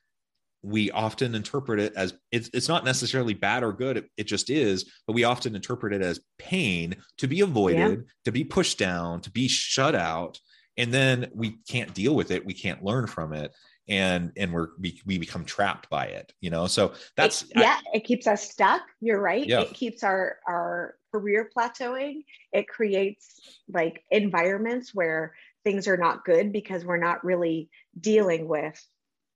we 0.64 0.92
often 0.92 1.34
interpret 1.34 1.80
it 1.80 1.92
as 1.96 2.14
it's, 2.30 2.48
it's 2.54 2.68
not 2.68 2.84
necessarily 2.84 3.34
bad 3.34 3.64
or 3.64 3.72
good 3.72 3.96
it, 3.96 4.10
it, 4.16 4.24
just 4.24 4.48
is 4.48 4.90
but 5.06 5.14
we 5.14 5.24
often 5.24 5.56
interpret 5.56 5.92
it 5.92 6.02
as 6.02 6.20
pain 6.38 6.94
to 7.18 7.26
be 7.26 7.40
avoided 7.40 7.98
yeah. 7.98 8.04
to 8.24 8.30
be 8.30 8.44
pushed 8.44 8.78
down 8.78 9.20
to 9.20 9.30
be 9.30 9.48
shut 9.48 9.94
out 9.94 10.38
and 10.76 10.94
then 10.94 11.30
we 11.34 11.56
can't 11.68 11.94
deal 11.94 12.14
with 12.14 12.30
it 12.30 12.46
we 12.46 12.54
can't 12.54 12.84
learn 12.84 13.06
from 13.06 13.32
it 13.32 13.52
and 13.88 14.32
and 14.36 14.52
we're 14.52 14.68
we, 14.78 15.00
we 15.04 15.18
become 15.18 15.44
trapped 15.44 15.90
by 15.90 16.06
it 16.06 16.32
you 16.40 16.50
know 16.50 16.66
so 16.66 16.92
that's 17.16 17.42
it, 17.42 17.52
yeah 17.56 17.78
I, 17.92 17.96
it 17.96 18.04
keeps 18.04 18.26
us 18.26 18.48
stuck 18.48 18.82
you're 19.00 19.20
right 19.20 19.46
yeah. 19.46 19.62
it 19.62 19.74
keeps 19.74 20.04
our 20.04 20.36
our 20.46 20.94
career 21.12 21.50
plateauing 21.56 22.24
it 22.52 22.68
creates 22.68 23.40
like 23.68 24.04
environments 24.10 24.94
where 24.94 25.34
things 25.64 25.88
are 25.88 25.96
not 25.96 26.24
good 26.24 26.52
because 26.52 26.84
we're 26.84 26.96
not 26.96 27.24
really 27.24 27.70
dealing 27.98 28.48
with 28.48 28.80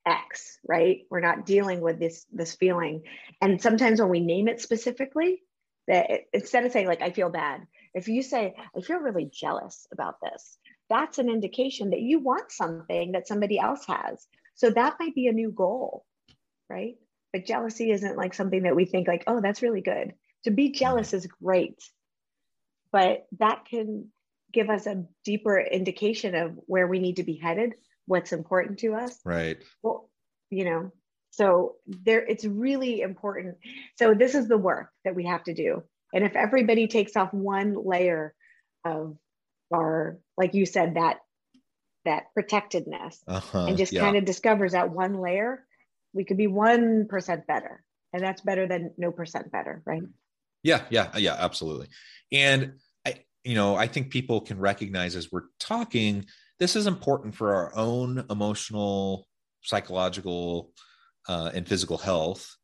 X, 0.07 0.59
right? 0.67 1.01
We're 1.11 1.21
not 1.21 1.45
dealing 1.45 1.81
with 1.81 1.99
this 1.99 2.25
this 2.33 2.55
feeling. 2.55 3.03
And 3.41 3.61
sometimes 3.61 4.01
when 4.01 4.09
we 4.09 4.21
name 4.21 4.49
it 4.49 4.61
specifically, 4.61 5.43
that 5.89 6.11
it, 6.11 6.29
instead 6.33 6.65
of 6.65 6.73
saying 6.73 6.87
like 6.87 7.03
I 7.03 7.11
feel 7.11 7.29
bad, 7.29 7.67
if 7.93 8.09
you 8.09 8.23
say 8.23 8.55
I 8.77 8.81
feel 8.81 8.99
really 8.99 9.29
jealous 9.33 9.87
about 9.93 10.21
this, 10.21 10.59
that's 10.89 11.19
an 11.19 11.29
indication 11.29 11.91
that 11.91 12.01
you 12.01 12.21
want 12.21 12.53
something 12.53 13.13
that 13.13 13.29
somebody 13.29 13.59
else 13.59 13.85
has. 13.87 14.27
So 14.55 14.71
that 14.71 14.97
might 14.99 15.15
be 15.15 15.27
a 15.27 15.33
new 15.33 15.51
goal, 15.51 16.05
right? 16.69 16.97
But 17.33 17.47
jealousy 17.47 17.91
isn't 17.91 18.17
like 18.17 18.35
something 18.35 18.63
that 18.63 18.77
we 18.77 18.85
think 18.85 19.09
like, 19.09 19.25
oh, 19.27 19.41
that's 19.41 19.63
really 19.63 19.83
good. 19.83 20.15
To 20.45 20.51
be 20.51 20.71
jealous 20.71 21.13
is 21.13 21.27
great. 21.27 21.79
But 22.93 23.27
that 23.39 23.65
can 23.69 24.09
give 24.53 24.71
us 24.71 24.87
a 24.87 25.05
deeper 25.25 25.59
indication 25.59 26.35
of 26.35 26.59
where 26.67 26.87
we 26.87 26.99
need 26.99 27.17
to 27.17 27.25
be 27.25 27.37
headed 27.37 27.75
what's 28.07 28.33
important 28.33 28.79
to 28.79 28.95
us. 28.95 29.19
Right. 29.25 29.59
Well, 29.83 30.09
you 30.51 30.65
know, 30.65 30.93
so 31.31 31.75
there 31.87 32.25
it's 32.25 32.45
really 32.45 33.01
important. 33.01 33.57
So 33.99 34.15
this 34.15 34.35
is 34.35 34.49
the 34.49 34.57
work 34.57 34.89
that 35.05 35.15
we 35.15 35.27
have 35.27 35.45
to 35.45 35.55
do. 35.55 35.83
And 36.15 36.25
if 36.25 36.37
everybody 36.37 36.87
takes 36.87 37.17
off 37.17 37.35
one 37.35 37.75
layer 37.75 38.33
of 38.85 39.17
our, 39.73 40.19
like 40.37 40.55
you 40.55 40.67
said, 40.67 40.95
that 40.95 41.19
that 42.05 42.33
protectedness 42.35 43.21
uh-huh, 43.27 43.67
and 43.67 43.77
just 43.77 43.93
yeah. 43.93 44.01
kind 44.01 44.17
of 44.17 44.25
discovers 44.25 44.73
that 44.73 44.91
one 44.91 45.21
layer, 45.21 45.65
we 46.13 46.25
could 46.25 46.37
be 46.37 46.47
one 46.47 47.07
percent 47.09 47.47
better. 47.47 47.83
And 48.13 48.23
that's 48.23 48.41
better 48.41 48.67
than 48.67 48.93
no 48.97 49.11
percent 49.11 49.51
better, 49.51 49.83
right? 49.85 50.03
Yeah, 50.63 50.83
yeah, 50.89 51.11
yeah, 51.17 51.35
absolutely. 51.39 51.89
And 52.33 52.75
I, 53.05 53.25
you 53.45 53.55
know, 53.55 53.77
I 53.77 53.89
think 53.89 54.11
people 54.11 54.41
can 54.41 54.59
recognize 54.59 55.17
as 55.17 55.31
we're 55.31 55.49
talking 55.59 56.25
this 56.59 56.77
is 56.77 56.87
important 56.87 57.35
for 57.35 57.55
our 57.55 57.77
own 57.77 58.25
emotional, 58.31 59.27
psychological, 59.63 60.73
uh, 61.29 61.51
and 61.53 61.69
physical 61.69 61.99
health. 61.99 62.57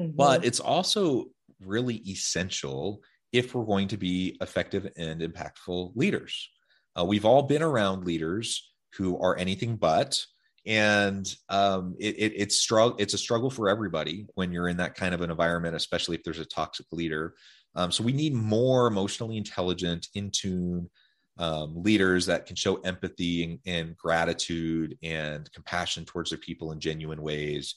Mm-hmm. 0.00 0.16
But 0.16 0.44
it's 0.44 0.60
also 0.60 1.26
really 1.58 1.96
essential 2.08 3.00
if 3.32 3.54
we're 3.54 3.64
going 3.64 3.88
to 3.88 3.96
be 3.96 4.36
effective 4.40 4.90
and 4.96 5.20
impactful 5.20 5.92
leaders. 5.94 6.50
Uh, 6.98 7.04
we've 7.04 7.24
all 7.24 7.42
been 7.42 7.62
around 7.62 8.04
leaders 8.04 8.72
who 8.96 9.18
are 9.20 9.36
anything 9.36 9.76
but, 9.76 10.24
and 10.66 11.34
um, 11.48 11.94
it, 11.98 12.16
it, 12.18 12.32
it's 12.36 12.56
struggle. 12.56 12.96
It's 12.98 13.14
a 13.14 13.18
struggle 13.18 13.50
for 13.50 13.68
everybody 13.68 14.26
when 14.34 14.52
you're 14.52 14.68
in 14.68 14.76
that 14.78 14.94
kind 14.94 15.14
of 15.14 15.20
an 15.20 15.30
environment, 15.30 15.76
especially 15.76 16.16
if 16.16 16.24
there's 16.24 16.38
a 16.38 16.44
toxic 16.44 16.86
leader. 16.92 17.34
Um, 17.76 17.92
so 17.92 18.02
we 18.02 18.12
need 18.12 18.34
more 18.34 18.88
emotionally 18.88 19.36
intelligent, 19.36 20.08
in 20.14 20.30
tune, 20.30 20.90
um, 21.38 21.82
leaders 21.82 22.26
that 22.26 22.46
can 22.46 22.56
show 22.56 22.76
empathy 22.80 23.44
and, 23.44 23.58
and 23.64 23.96
gratitude 23.96 24.98
and 25.02 25.50
compassion 25.52 26.04
towards 26.04 26.30
their 26.30 26.38
people 26.38 26.72
in 26.72 26.80
genuine 26.80 27.22
ways. 27.22 27.76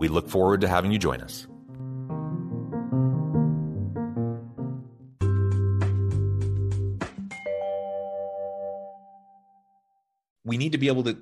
We 0.00 0.08
look 0.08 0.28
forward 0.28 0.62
to 0.62 0.68
having 0.68 0.90
you 0.90 0.98
join 0.98 1.20
us. 1.20 1.46
we 10.42 10.56
need 10.56 10.72
to 10.72 10.78
be 10.78 10.88
able 10.88 11.04
to 11.04 11.16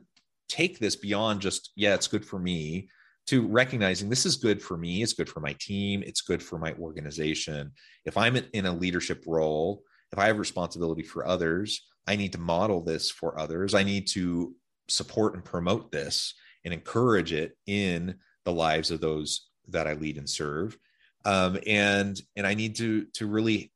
take 0.49 0.78
this 0.78 0.97
beyond 0.97 1.42
just 1.42 1.73
yeah 1.76 1.92
it's 1.92 2.06
good 2.06 2.25
for 2.25 2.38
me 2.38 2.88
to 3.26 3.47
recognizing 3.47 4.08
this 4.08 4.25
is 4.25 4.37
good 4.37 4.62
for 4.62 4.78
me 4.78 5.02
it's 5.02 5.12
good 5.12 5.28
for 5.28 5.40
my 5.40 5.54
team 5.61 6.02
it's 6.06 6.23
good 6.23 6.42
for 6.42 6.58
my 6.58 6.73
organization 6.75 7.70
if 8.06 8.16
i'm 8.16 8.37
in 8.37 8.64
a 8.64 8.75
leadership 8.75 9.23
role 9.26 9.82
if 10.12 10.18
i 10.18 10.26
have 10.26 10.38
responsibility 10.38 11.02
for 11.02 11.26
others 11.26 11.87
i 12.06 12.16
need 12.16 12.32
to 12.32 12.38
model 12.38 12.82
this 12.82 13.11
for 13.11 13.38
others 13.38 13.75
i 13.75 13.82
need 13.82 14.06
to 14.06 14.54
support 14.88 15.35
and 15.35 15.44
promote 15.44 15.92
this 15.92 16.32
and 16.64 16.73
encourage 16.73 17.35
it 17.35 17.52
in 17.66 18.14
the 18.45 18.52
lives 18.52 18.90
of 18.90 19.00
those 19.00 19.49
that 19.68 19.87
i 19.87 19.92
lead 19.95 20.18
and 20.18 20.28
serve. 20.28 20.76
Um, 21.25 21.59
and 21.66 22.21
and 22.37 22.47
i 22.47 22.54
need 22.54 22.76
to 22.76 23.07
to 23.14 23.26
really 23.26 23.73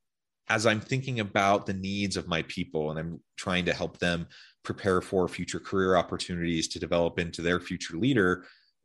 as 0.48 0.66
i'm 0.66 0.80
thinking 0.80 1.20
about 1.20 1.66
the 1.66 1.74
needs 1.74 2.16
of 2.16 2.28
my 2.28 2.42
people 2.42 2.90
and 2.90 2.98
i'm 2.98 3.20
trying 3.36 3.64
to 3.66 3.74
help 3.74 3.98
them 3.98 4.26
prepare 4.62 5.00
for 5.00 5.26
future 5.28 5.58
career 5.58 5.96
opportunities 5.96 6.68
to 6.68 6.78
develop 6.78 7.18
into 7.18 7.42
their 7.42 7.58
future 7.58 7.96
leader 7.96 8.44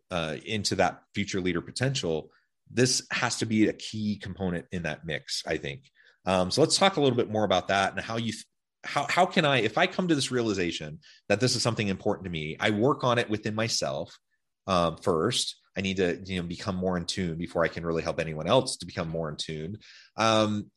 uh, 0.10 0.38
into 0.46 0.76
that 0.76 1.02
future 1.14 1.42
leader 1.42 1.62
potential 1.62 2.32
this 2.70 3.06
has 3.12 3.38
to 3.38 3.46
be 3.46 3.68
a 3.68 3.74
key 3.74 4.18
component 4.18 4.66
in 4.72 4.84
that 4.84 5.06
mix 5.06 5.44
i 5.48 5.58
think. 5.58 5.82
Um, 6.26 6.52
so 6.52 6.60
let's 6.60 6.78
talk 6.78 6.98
a 6.98 7.02
little 7.02 7.16
bit 7.16 7.32
more 7.32 7.46
about 7.46 7.70
that 7.70 7.94
and 7.94 8.02
how 8.02 8.18
you 8.18 8.34
th- 8.34 8.46
how, 8.84 9.06
how 9.10 9.26
can 9.26 9.46
i 9.46 9.60
if 9.60 9.78
i 9.78 9.88
come 9.88 10.08
to 10.08 10.16
this 10.16 10.32
realization 10.32 11.00
that 11.30 11.40
this 11.40 11.56
is 11.56 11.62
something 11.62 11.88
important 11.88 12.26
to 12.26 12.32
me 12.32 12.58
i 12.60 12.70
work 12.70 13.04
on 13.04 13.18
it 13.18 13.30
within 13.30 13.56
myself 13.56 14.18
um, 14.68 14.98
first 14.98 15.58
i 15.78 15.82
need 15.82 15.98
to 15.98 16.20
you 16.26 16.42
know 16.42 16.48
become 16.48 16.76
more 16.76 16.98
in 16.98 17.06
tune 17.06 17.38
before 17.38 17.64
i 17.64 17.68
can 17.68 17.86
really 17.86 18.04
help 18.04 18.20
anyone 18.20 18.48
else 18.48 18.78
to 18.78 18.86
become 18.86 19.10
more 19.10 19.30
in 19.30 19.36
tune 19.36 19.78
um, 20.18 20.70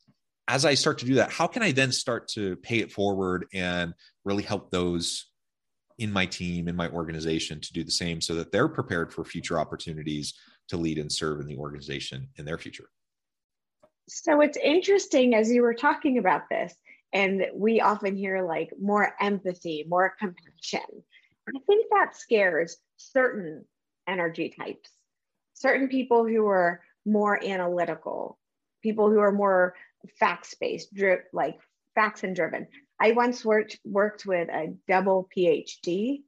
as 0.51 0.65
I 0.65 0.75
start 0.75 0.99
to 0.99 1.07
do 1.07 1.15
that, 1.15 1.31
how 1.31 1.47
can 1.47 1.63
I 1.63 1.71
then 1.71 1.93
start 1.93 2.27
to 2.31 2.57
pay 2.57 2.79
it 2.79 2.91
forward 2.91 3.47
and 3.55 3.95
really 4.25 4.43
help 4.43 4.73
those 4.73 5.27
in 6.01 6.13
my 6.13 6.27
team, 6.27 6.67
in 6.67 6.75
my 6.75 6.89
organization 6.89 7.61
to 7.61 7.73
do 7.73 7.85
the 7.85 7.91
same 7.93 8.21
so 8.21 8.35
that 8.35 8.51
they're 8.51 8.69
prepared 8.69 9.13
for 9.13 9.25
future 9.25 9.61
opportunities 9.61 10.35
to 10.69 10.77
lead 10.77 10.99
and 10.99 11.13
serve 11.13 11.41
in 11.41 11.47
the 11.47 11.57
organization 11.57 12.27
in 12.37 12.45
their 12.45 12.59
future? 12.59 12.89
So 14.09 14.41
it's 14.41 14.57
interesting 14.57 15.37
as 15.37 15.53
you 15.53 15.63
were 15.63 15.75
talking 15.75 16.19
about 16.19 16.49
this, 16.51 16.75
and 17.13 17.47
we 17.55 17.81
often 17.81 18.17
hear 18.17 18.45
like 18.45 18.73
more 18.81 19.15
empathy, 19.21 19.85
more 19.89 20.17
compassion. 20.19 21.05
I 21.49 21.59
think 21.69 21.87
that 21.93 22.17
scares 22.17 22.77
certain 22.97 23.65
energy 24.11 24.55
types, 24.59 24.91
certain 25.55 25.89
people 25.89 26.27
who 26.27 26.47
are 26.47 26.81
more 27.07 27.43
analytical, 27.43 28.39
people 28.83 29.11
who 29.11 29.21
are 29.21 29.33
more 29.33 29.75
facts 30.19 30.55
based, 30.61 30.93
drip 30.95 31.29
like 31.33 31.59
facts 31.95 32.25
and 32.25 32.35
driven. 32.35 32.67
I 33.01 33.13
once 33.13 33.45
worked 33.45 33.79
worked 33.85 34.27
with 34.27 34.49
a 34.49 34.75
double 34.89 35.29
PhD, 35.37 36.23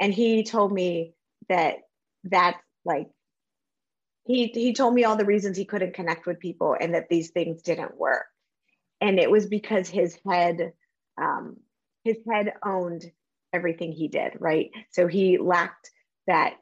and 0.00 0.12
he 0.12 0.44
told 0.44 0.72
me 0.72 1.14
that 1.48 1.76
that's 2.24 2.58
like 2.84 3.08
he 4.24 4.46
he 4.46 4.72
told 4.72 4.94
me 4.94 5.04
all 5.04 5.16
the 5.16 5.24
reasons 5.24 5.56
he 5.56 5.64
couldn't 5.64 5.94
connect 5.94 6.26
with 6.26 6.40
people 6.40 6.76
and 6.78 6.94
that 6.94 7.08
these 7.08 7.30
things 7.30 7.62
didn't 7.62 7.96
work, 7.96 8.26
and 9.00 9.18
it 9.18 9.30
was 9.30 9.46
because 9.46 9.88
his 9.88 10.18
head 10.26 10.72
um, 11.20 11.56
his 12.04 12.16
head 12.30 12.54
owned 12.64 13.04
everything 13.52 13.92
he 13.92 14.08
did, 14.08 14.32
right? 14.38 14.70
So 14.90 15.06
he 15.06 15.38
lacked 15.38 15.90
that 16.26 16.54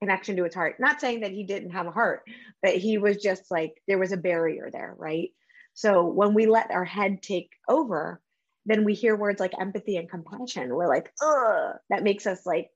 connection 0.00 0.36
to 0.36 0.44
his 0.44 0.54
heart. 0.54 0.76
Not 0.78 1.00
saying 1.00 1.20
that 1.20 1.32
he 1.32 1.44
didn't 1.44 1.70
have 1.70 1.86
a 1.86 1.92
heart, 1.92 2.22
but 2.62 2.76
he 2.76 2.98
was 2.98 3.16
just 3.18 3.50
like 3.50 3.82
there 3.88 3.98
was 3.98 4.12
a 4.12 4.16
barrier 4.16 4.70
there, 4.72 4.94
right? 4.98 5.30
So 5.74 6.06
when 6.06 6.34
we 6.34 6.46
let 6.46 6.70
our 6.70 6.84
head 6.84 7.22
take 7.22 7.50
over, 7.68 8.20
then 8.66 8.84
we 8.84 8.94
hear 8.94 9.16
words 9.16 9.40
like 9.40 9.58
empathy 9.58 9.96
and 9.96 10.08
compassion. 10.08 10.74
We're 10.74 10.88
like, 10.88 11.12
ugh, 11.22 11.76
that 11.90 12.02
makes 12.02 12.26
us 12.26 12.44
like 12.46 12.70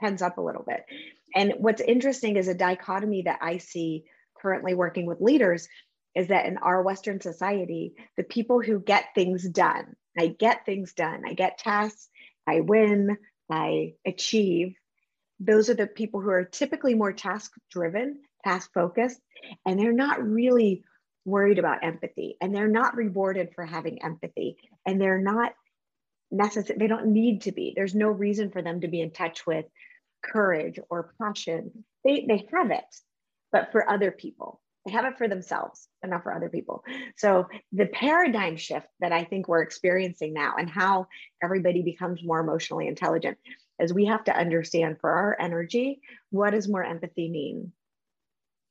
tense 0.00 0.22
up 0.22 0.38
a 0.38 0.42
little 0.42 0.64
bit. 0.66 0.84
And 1.34 1.54
what's 1.58 1.80
interesting 1.80 2.36
is 2.36 2.48
a 2.48 2.54
dichotomy 2.54 3.22
that 3.22 3.38
I 3.40 3.58
see 3.58 4.04
currently 4.36 4.74
working 4.74 5.06
with 5.06 5.20
leaders 5.20 5.68
is 6.14 6.28
that 6.28 6.46
in 6.46 6.58
our 6.58 6.82
Western 6.82 7.20
society, 7.20 7.94
the 8.16 8.22
people 8.22 8.60
who 8.60 8.78
get 8.78 9.14
things 9.14 9.48
done, 9.48 9.96
I 10.18 10.28
get 10.28 10.64
things 10.64 10.92
done, 10.92 11.24
I 11.26 11.34
get 11.34 11.58
tasks, 11.58 12.08
I 12.46 12.60
win, 12.60 13.16
I 13.50 13.94
achieve, 14.06 14.76
those 15.40 15.68
are 15.68 15.74
the 15.74 15.86
people 15.86 16.20
who 16.20 16.30
are 16.30 16.44
typically 16.44 16.94
more 16.94 17.12
task 17.12 17.52
driven, 17.70 18.20
task 18.44 18.70
focused, 18.72 19.20
and 19.66 19.78
they're 19.78 19.92
not 19.92 20.22
really 20.22 20.84
worried 21.24 21.58
about 21.58 21.82
empathy 21.82 22.36
and 22.40 22.54
they're 22.54 22.68
not 22.68 22.96
rewarded 22.96 23.50
for 23.54 23.64
having 23.64 24.02
empathy 24.02 24.56
and 24.86 25.00
they're 25.00 25.20
not 25.20 25.54
necessary 26.30 26.78
they 26.78 26.86
don't 26.86 27.06
need 27.06 27.42
to 27.42 27.52
be. 27.52 27.72
There's 27.74 27.94
no 27.94 28.08
reason 28.08 28.50
for 28.50 28.62
them 28.62 28.80
to 28.82 28.88
be 28.88 29.00
in 29.00 29.10
touch 29.10 29.46
with 29.46 29.66
courage 30.22 30.78
or 30.90 31.14
passion. 31.20 31.84
They 32.04 32.26
they 32.28 32.46
have 32.52 32.70
it 32.70 32.84
but 33.52 33.70
for 33.72 33.88
other 33.88 34.10
people. 34.10 34.60
They 34.84 34.92
have 34.92 35.06
it 35.06 35.16
for 35.16 35.28
themselves 35.28 35.88
and 36.02 36.10
not 36.10 36.24
for 36.24 36.34
other 36.34 36.50
people. 36.50 36.84
So 37.16 37.46
the 37.72 37.86
paradigm 37.86 38.56
shift 38.56 38.86
that 39.00 39.12
i 39.12 39.24
think 39.24 39.48
we're 39.48 39.62
experiencing 39.62 40.34
now 40.34 40.54
and 40.58 40.68
how 40.68 41.06
everybody 41.42 41.82
becomes 41.82 42.22
more 42.22 42.40
emotionally 42.40 42.86
intelligent 42.86 43.38
is 43.78 43.92
we 43.92 44.06
have 44.06 44.24
to 44.24 44.36
understand 44.36 44.98
for 45.00 45.10
our 45.10 45.36
energy 45.40 46.00
what 46.30 46.50
does 46.50 46.68
more 46.68 46.84
empathy 46.84 47.28
mean 47.28 47.72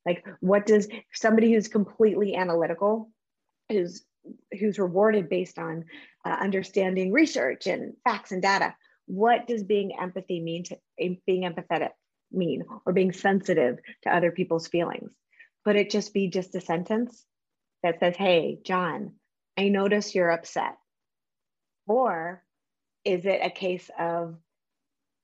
like, 0.06 0.24
what 0.40 0.66
does 0.66 0.88
somebody 1.12 1.52
who's 1.52 1.68
completely 1.68 2.36
analytical, 2.36 3.10
who's 3.70 4.04
who's 4.58 4.78
rewarded 4.78 5.28
based 5.28 5.58
on 5.58 5.84
uh, 6.24 6.30
understanding 6.40 7.12
research 7.12 7.66
and 7.66 7.92
facts 8.04 8.32
and 8.32 8.40
data, 8.40 8.74
what 9.04 9.46
does 9.46 9.62
being 9.62 9.98
empathy 10.00 10.40
mean 10.40 10.64
to 10.64 10.78
being 11.26 11.42
empathetic 11.42 11.90
mean, 12.32 12.64
or 12.86 12.92
being 12.92 13.12
sensitive 13.12 13.78
to 14.02 14.14
other 14.14 14.30
people's 14.30 14.68
feelings? 14.68 15.10
Could 15.64 15.76
it 15.76 15.90
just 15.90 16.12
be 16.12 16.28
just 16.28 16.54
a 16.54 16.60
sentence 16.60 17.24
that 17.82 18.00
says, 18.00 18.16
"Hey, 18.16 18.58
John, 18.62 19.14
I 19.56 19.68
notice 19.68 20.14
you're 20.14 20.30
upset," 20.30 20.76
or 21.86 22.42
is 23.04 23.24
it 23.24 23.40
a 23.42 23.50
case 23.50 23.90
of 23.98 24.36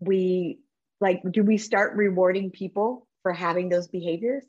we 0.01 0.59
like 1.01 1.23
do 1.31 1.43
we 1.43 1.59
start 1.59 1.97
rewarding 1.97 2.51
people 2.51 3.07
for 3.23 3.33
having 3.33 3.69
those 3.69 3.89
behaviors 3.89 4.45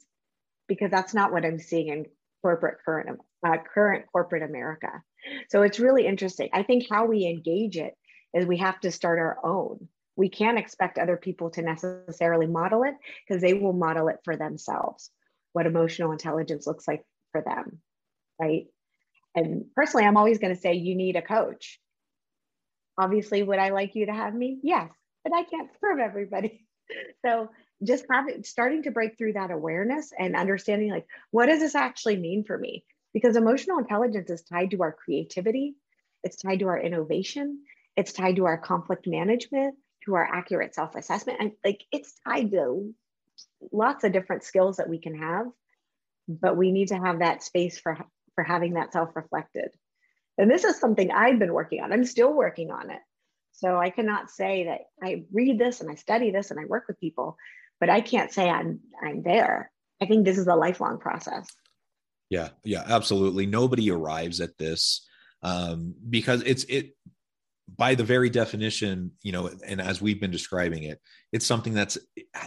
because 0.67 0.91
that's 0.91 1.13
not 1.13 1.31
what 1.31 1.45
I'm 1.45 1.59
seeing 1.59 1.89
in 1.89 2.05
corporate 2.41 2.77
current 2.83 3.19
uh, 3.45 3.57
current 3.73 4.05
corporate 4.11 4.43
America. 4.43 5.03
So 5.49 5.61
it's 5.61 5.79
really 5.79 6.05
interesting. 6.05 6.49
I 6.53 6.63
think 6.63 6.87
how 6.89 7.05
we 7.05 7.25
engage 7.25 7.77
it 7.77 7.93
is 8.33 8.45
we 8.45 8.57
have 8.57 8.79
to 8.81 8.91
start 8.91 9.19
our 9.19 9.37
own. 9.43 9.87
We 10.15 10.29
can't 10.29 10.57
expect 10.57 10.97
other 10.97 11.17
people 11.17 11.49
to 11.51 11.61
necessarily 11.61 12.47
model 12.47 12.83
it 12.83 12.95
because 13.27 13.41
they 13.41 13.53
will 13.53 13.73
model 13.73 14.07
it 14.07 14.17
for 14.23 14.35
themselves. 14.35 15.09
What 15.53 15.65
emotional 15.65 16.11
intelligence 16.11 16.65
looks 16.65 16.87
like 16.87 17.03
for 17.31 17.41
them, 17.41 17.79
right? 18.39 18.65
And 19.35 19.65
personally, 19.75 20.05
I'm 20.05 20.17
always 20.17 20.39
going 20.39 20.53
to 20.53 20.61
say 20.61 20.73
you 20.73 20.95
need 20.95 21.15
a 21.15 21.21
coach. 21.21 21.79
Obviously, 22.97 23.41
would 23.41 23.59
I 23.59 23.69
like 23.69 23.95
you 23.95 24.05
to 24.07 24.13
have 24.13 24.33
me? 24.33 24.59
Yes, 24.63 24.89
but 25.23 25.33
I 25.33 25.43
can't 25.43 25.69
serve 25.79 25.99
everybody. 25.99 26.65
So 27.25 27.49
just 27.81 28.03
having 28.11 28.43
starting 28.43 28.83
to 28.83 28.91
break 28.91 29.17
through 29.17 29.33
that 29.33 29.49
awareness 29.49 30.11
and 30.17 30.35
understanding 30.35 30.89
like 30.89 31.07
what 31.29 31.45
does 31.45 31.61
this 31.61 31.73
actually 31.73 32.17
mean 32.17 32.43
for 32.43 32.57
me? 32.57 32.83
Because 33.13 33.37
emotional 33.37 33.77
intelligence 33.77 34.29
is 34.29 34.41
tied 34.41 34.71
to 34.71 34.81
our 34.81 34.91
creativity. 34.91 35.75
It's 36.21 36.35
tied 36.35 36.59
to 36.59 36.67
our 36.67 36.77
innovation. 36.77 37.61
It's 37.95 38.11
tied 38.11 38.35
to 38.37 38.45
our 38.45 38.57
conflict 38.57 39.07
management 39.07 39.75
to 40.03 40.15
our 40.15 40.25
accurate 40.25 40.75
self-assessment. 40.75 41.37
And 41.39 41.51
like 41.63 41.85
it's 41.93 42.13
tied 42.27 42.51
to 42.51 42.93
lots 43.71 44.03
of 44.03 44.11
different 44.11 44.43
skills 44.43 44.77
that 44.77 44.89
we 44.89 44.99
can 44.99 45.17
have 45.17 45.45
but 46.27 46.57
we 46.57 46.71
need 46.71 46.89
to 46.89 46.97
have 46.97 47.19
that 47.19 47.43
space 47.43 47.79
for 47.79 47.97
for 48.35 48.43
having 48.43 48.73
that 48.73 48.93
self-reflected. 48.93 49.71
And 50.37 50.49
this 50.49 50.63
is 50.63 50.79
something 50.79 51.11
i've 51.11 51.39
been 51.39 51.53
working 51.53 51.81
on. 51.81 51.91
I'm 51.91 52.05
still 52.05 52.33
working 52.33 52.71
on 52.71 52.89
it 52.89 53.01
so 53.51 53.77
i 53.77 53.89
cannot 53.89 54.29
say 54.29 54.65
that 54.65 54.81
i 55.03 55.23
read 55.31 55.59
this 55.59 55.81
and 55.81 55.89
i 55.89 55.95
study 55.95 56.31
this 56.31 56.51
and 56.51 56.59
i 56.59 56.65
work 56.65 56.85
with 56.87 56.99
people 56.99 57.37
but 57.81 57.89
I 57.89 57.99
can't 57.99 58.31
say 58.31 58.49
I'm 58.49 58.79
I'm 59.03 59.23
there. 59.23 59.69
I 60.01 60.05
think 60.05 60.23
this 60.23 60.37
is 60.37 60.47
a 60.47 60.55
lifelong 60.55 60.99
process. 60.99 61.47
Yeah, 62.29 62.49
yeah, 62.63 62.83
absolutely. 62.87 63.45
Nobody 63.45 63.91
arrives 63.91 64.39
at 64.39 64.57
this 64.57 65.05
um, 65.43 65.95
because 66.09 66.43
it's 66.43 66.63
it 66.65 66.95
by 67.77 67.95
the 67.95 68.03
very 68.03 68.29
definition, 68.29 69.11
you 69.23 69.31
know, 69.31 69.49
and 69.65 69.81
as 69.81 70.01
we've 70.01 70.21
been 70.21 70.31
describing 70.31 70.83
it, 70.83 71.01
it's 71.33 71.45
something 71.45 71.73
that's 71.73 71.97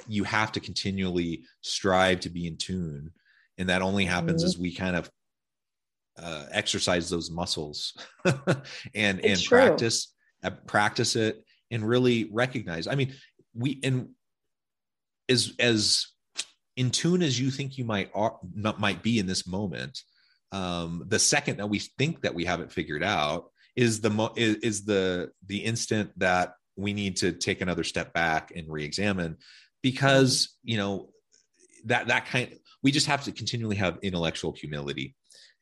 you 0.06 0.24
have 0.24 0.52
to 0.52 0.60
continually 0.60 1.42
strive 1.60 2.20
to 2.20 2.30
be 2.30 2.46
in 2.46 2.56
tune, 2.56 3.10
and 3.58 3.68
that 3.68 3.82
only 3.82 4.04
happens 4.04 4.42
mm-hmm. 4.42 4.48
as 4.48 4.58
we 4.58 4.72
kind 4.72 4.96
of 4.96 5.10
uh, 6.16 6.46
exercise 6.52 7.10
those 7.10 7.28
muscles 7.28 7.92
and 8.94 9.18
it's 9.18 9.26
and 9.26 9.42
true. 9.42 9.58
practice 9.58 10.13
practice 10.50 11.16
it 11.16 11.44
and 11.70 11.86
really 11.86 12.28
recognize. 12.32 12.86
I 12.86 12.94
mean, 12.94 13.14
we 13.54 13.80
and 13.82 14.10
as 15.28 15.52
as 15.58 16.06
in 16.76 16.90
tune 16.90 17.22
as 17.22 17.38
you 17.40 17.50
think 17.50 17.78
you 17.78 17.84
might 17.84 18.10
are, 18.14 18.38
not 18.54 18.80
might 18.80 19.02
be 19.02 19.18
in 19.18 19.26
this 19.26 19.46
moment 19.46 20.02
um, 20.54 21.02
the 21.08 21.18
second 21.18 21.56
that 21.56 21.68
we 21.68 21.80
think 21.80 22.20
that 22.22 22.34
we 22.34 22.44
have 22.44 22.60
it 22.60 22.70
figured 22.70 23.02
out 23.02 23.50
is 23.74 24.00
the 24.00 24.10
mo- 24.10 24.32
is, 24.36 24.56
is 24.56 24.84
the 24.84 25.30
the 25.46 25.58
instant 25.58 26.16
that 26.16 26.54
we 26.76 26.92
need 26.92 27.16
to 27.16 27.32
take 27.32 27.60
another 27.60 27.82
step 27.82 28.12
back 28.12 28.52
and 28.54 28.70
re-examine 28.70 29.36
because 29.82 30.56
you 30.62 30.76
know 30.76 31.08
that 31.86 32.06
that 32.06 32.26
kind 32.26 32.56
we 32.84 32.92
just 32.92 33.08
have 33.08 33.24
to 33.24 33.32
continually 33.32 33.74
have 33.74 33.98
intellectual 34.02 34.52
humility 34.52 35.16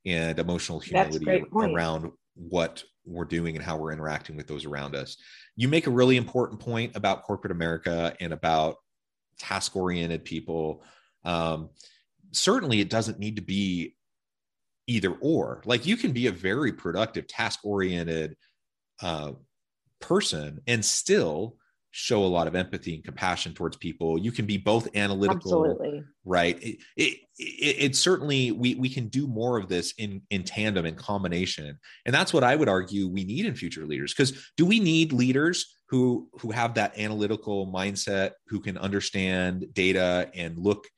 and 0.05 0.38
emotional 0.38 0.79
humility 0.79 1.42
around 1.55 2.11
what 2.35 2.83
we're 3.05 3.25
doing 3.25 3.57
and 3.57 3.64
how 3.64 3.77
we're 3.77 3.92
interacting 3.92 4.37
with 4.37 4.47
those 4.47 4.64
around 4.64 4.95
us. 4.95 5.16
You 5.57 5.68
make 5.68 5.87
a 5.87 5.90
really 5.90 6.16
important 6.16 6.61
point 6.61 6.97
about 6.97 7.25
corporate 7.25 7.53
America 7.53 8.14
and 8.21 8.33
about 8.33 8.77
task 9.38 9.77
oriented 9.77 10.25
people. 10.25 10.85
Um, 11.25 11.71
certainly, 12.31 12.81
it 12.81 12.90
doesn't 12.90 13.18
need 13.18 13.37
to 13.37 13.42
be 13.42 13.97
either 14.87 15.12
or. 15.21 15.62
Like 15.64 15.87
you 15.87 15.97
can 15.97 16.12
be 16.12 16.27
a 16.27 16.33
very 16.33 16.73
productive, 16.73 17.27
task 17.27 17.61
oriented 17.64 18.37
uh, 19.01 19.33
person 20.01 20.61
and 20.66 20.85
still 20.85 21.57
show 21.92 22.24
a 22.24 22.26
lot 22.26 22.48
of 22.48 22.57
empathy 22.57 22.94
and 22.94 23.05
compassion 23.05 23.52
towards 23.52 23.76
people. 23.76 24.18
You 24.18 24.33
can 24.33 24.46
be 24.46 24.57
both 24.57 24.88
analytical 24.96 25.66
Absolutely. 25.66 26.02
right? 26.24 26.61
It, 26.62 26.78
it, 26.96 27.18
it, 27.38 27.76
it, 27.78 27.96
certainly 27.96 28.50
we 28.50 28.74
we 28.74 28.88
can 28.88 29.09
do 29.09 29.26
more 29.26 29.59
of 29.59 29.68
this 29.68 29.92
in 29.98 30.22
in 30.31 30.42
tandem 30.42 30.87
in 30.87 30.94
combination. 30.94 31.78
And 32.07 32.14
that's 32.14 32.33
what 32.33 32.44
i 32.44 32.57
would 32.57 32.68
argue 32.68 33.09
we 33.09 33.24
need 33.24 33.44
in 33.44 33.55
future 33.55 33.87
leaders 33.87 34.12
because 34.12 34.50
do 34.57 34.64
we 34.64 34.81
need 34.81 35.12
leaders 35.12 35.78
who 35.88 36.28
who 36.40 36.50
have 36.50 36.74
that 36.74 36.98
analytical 36.98 37.70
mindset 37.70 38.33
who 38.46 38.59
can 38.59 38.78
understand 38.78 39.66
data 39.74 40.31
and 40.35 40.57
look 40.57 40.88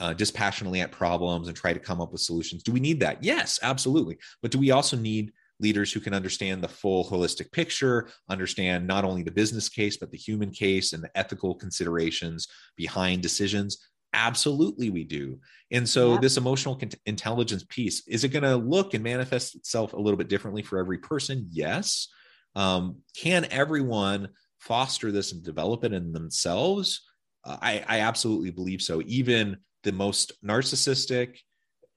uh, 0.00 0.14
dispassionately 0.14 0.80
at 0.80 0.90
problems 0.90 1.48
and 1.48 1.56
try 1.56 1.74
to 1.74 1.78
come 1.78 2.00
up 2.00 2.12
with 2.12 2.22
solutions? 2.22 2.62
Do 2.62 2.72
we 2.72 2.80
need 2.80 3.00
that? 3.00 3.22
Yes 3.22 3.58
absolutely. 3.62 4.16
But 4.40 4.52
do 4.52 4.58
we 4.58 4.70
also 4.70 4.96
need 4.96 5.32
leaders 5.60 5.92
who 5.92 6.00
can 6.00 6.14
understand 6.14 6.62
the 6.62 6.68
full 6.68 7.04
holistic 7.04 7.52
picture, 7.52 8.08
understand 8.28 8.86
not 8.86 9.04
only 9.04 9.22
the 9.22 9.30
business 9.30 9.68
case, 9.68 9.96
but 9.96 10.10
the 10.10 10.18
human 10.18 10.50
case 10.50 10.92
and 10.92 11.02
the 11.02 11.16
ethical 11.16 11.54
considerations 11.54 12.48
behind 12.76 13.22
decisions. 13.22 13.90
Absolutely, 14.12 14.90
we 14.90 15.04
do. 15.04 15.38
And 15.70 15.88
so, 15.88 16.14
yeah. 16.14 16.20
this 16.20 16.36
emotional 16.36 16.80
intelligence 17.06 17.64
piece 17.68 18.06
is 18.08 18.24
it 18.24 18.30
going 18.30 18.42
to 18.42 18.56
look 18.56 18.94
and 18.94 19.04
manifest 19.04 19.54
itself 19.54 19.92
a 19.92 20.00
little 20.00 20.18
bit 20.18 20.28
differently 20.28 20.62
for 20.62 20.78
every 20.78 20.98
person? 20.98 21.46
Yes. 21.50 22.08
Um, 22.56 22.96
can 23.16 23.46
everyone 23.50 24.28
foster 24.58 25.12
this 25.12 25.32
and 25.32 25.44
develop 25.44 25.84
it 25.84 25.92
in 25.92 26.12
themselves? 26.12 27.02
Uh, 27.44 27.56
I, 27.62 27.84
I 27.86 28.00
absolutely 28.00 28.50
believe 28.50 28.82
so. 28.82 29.00
Even 29.06 29.58
the 29.84 29.92
most 29.92 30.32
narcissistic, 30.44 31.38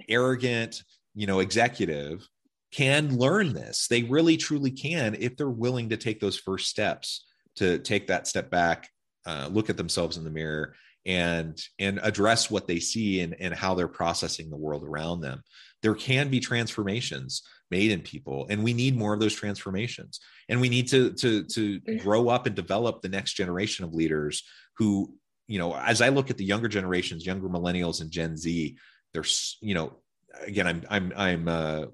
arrogant, 0.08 0.84
you 1.16 1.28
know, 1.28 1.40
executive 1.40 2.28
can 2.74 3.18
learn 3.18 3.54
this. 3.54 3.88
They 3.88 4.04
really 4.04 4.38
truly 4.38 4.72
can 4.72 5.16
if 5.20 5.38
they're 5.38 5.50
willing 5.50 5.90
to 5.90 5.98
take 5.98 6.20
those 6.20 6.38
first 6.38 6.68
steps 6.68 7.26
to 7.58 7.78
take 7.80 8.08
that 8.08 8.28
step 8.28 8.50
back, 8.50 8.90
uh, 9.26 9.48
look 9.52 9.70
at 9.70 9.78
themselves 9.78 10.18
in 10.18 10.24
the 10.24 10.32
mirror 10.32 10.76
and 11.06 11.62
and 11.80 12.00
address 12.02 12.50
what 12.50 12.68
they 12.68 12.80
see 12.80 13.20
and, 13.20 13.36
and 13.40 13.54
how 13.54 13.76
they're 13.76 13.88
processing 13.88 14.50
the 14.50 14.58
world 14.58 14.84
around 14.84 15.22
them. 15.22 15.44
There 15.82 15.96
can 15.96 16.30
be 16.30 16.40
transformations 16.40 17.44
made 17.70 17.92
in 17.92 18.02
people 18.02 18.48
and 18.50 18.64
we 18.64 18.74
need 18.74 18.98
more 18.98 19.14
of 19.14 19.20
those 19.20 19.36
transformations. 19.36 20.20
And 20.50 20.62
we 20.62 20.70
need 20.70 20.88
to 20.90 21.12
to 21.14 21.44
to 21.44 21.80
grow 22.00 22.30
up 22.30 22.48
and 22.48 22.56
develop 22.56 23.02
the 23.02 23.10
next 23.10 23.34
generation 23.34 23.86
of 23.86 23.94
leaders 23.94 24.44
who, 24.78 25.14
you 25.48 25.60
know, 25.60 25.76
as 25.76 26.02
I 26.02 26.10
look 26.10 26.30
at 26.30 26.38
the 26.38 26.46
younger 26.46 26.70
generations, 26.70 27.26
younger 27.26 27.50
millennials 27.50 28.02
and 28.02 28.10
Gen 28.10 28.38
Z, 28.38 28.78
there's, 29.14 29.58
you 29.62 29.76
know, 29.76 29.94
again, 30.42 30.68
I'm 30.68 30.84
I'm 30.90 31.14
I'm 31.16 31.48
uh 31.48 31.86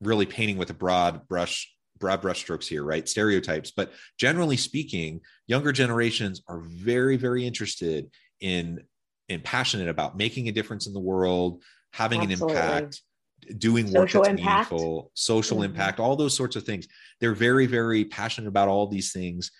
really 0.00 0.26
painting 0.26 0.56
with 0.56 0.70
a 0.70 0.74
broad 0.74 1.26
brush 1.28 1.70
broad 1.98 2.20
brushstrokes 2.20 2.66
here 2.66 2.82
right 2.82 3.08
stereotypes 3.08 3.70
but 3.70 3.92
generally 4.18 4.56
speaking 4.56 5.20
younger 5.46 5.72
generations 5.72 6.42
are 6.48 6.60
very 6.60 7.16
very 7.16 7.46
interested 7.46 8.10
in 8.40 8.80
and 9.28 9.42
passionate 9.42 9.88
about 9.88 10.16
making 10.16 10.48
a 10.48 10.52
difference 10.52 10.86
in 10.86 10.92
the 10.92 11.00
world 11.00 11.62
having 11.92 12.20
Absolutely. 12.22 12.56
an 12.56 12.62
impact 12.62 13.02
doing 13.58 13.86
work 13.92 14.08
social 14.08 14.22
that's 14.22 14.40
impact. 14.40 14.72
meaningful 14.72 15.10
social 15.14 15.58
mm-hmm. 15.58 15.66
impact 15.66 16.00
all 16.00 16.16
those 16.16 16.34
sorts 16.34 16.56
of 16.56 16.64
things 16.64 16.86
they're 17.20 17.34
very 17.34 17.66
very 17.66 18.04
passionate 18.04 18.48
about 18.48 18.68
all 18.68 18.86
these 18.86 19.12
things 19.12 19.50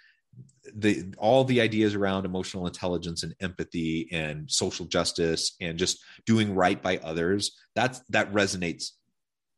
the 0.75 1.15
all 1.19 1.45
the 1.45 1.61
ideas 1.61 1.95
around 1.95 2.25
emotional 2.25 2.67
intelligence 2.67 3.23
and 3.23 3.35
empathy 3.41 4.09
and 4.13 4.51
social 4.51 4.87
justice 4.87 5.55
and 5.61 5.79
just 5.79 5.99
doing 6.27 6.55
right 6.55 6.83
by 6.83 6.97
others 6.99 7.57
that's 7.75 8.01
that 8.09 8.33
resonates 8.33 8.91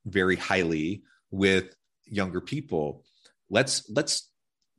very 0.06 0.36
highly 0.36 1.02
with 1.30 1.74
younger 2.04 2.40
people. 2.40 3.04
Let's 3.50 3.88
let's 3.90 4.30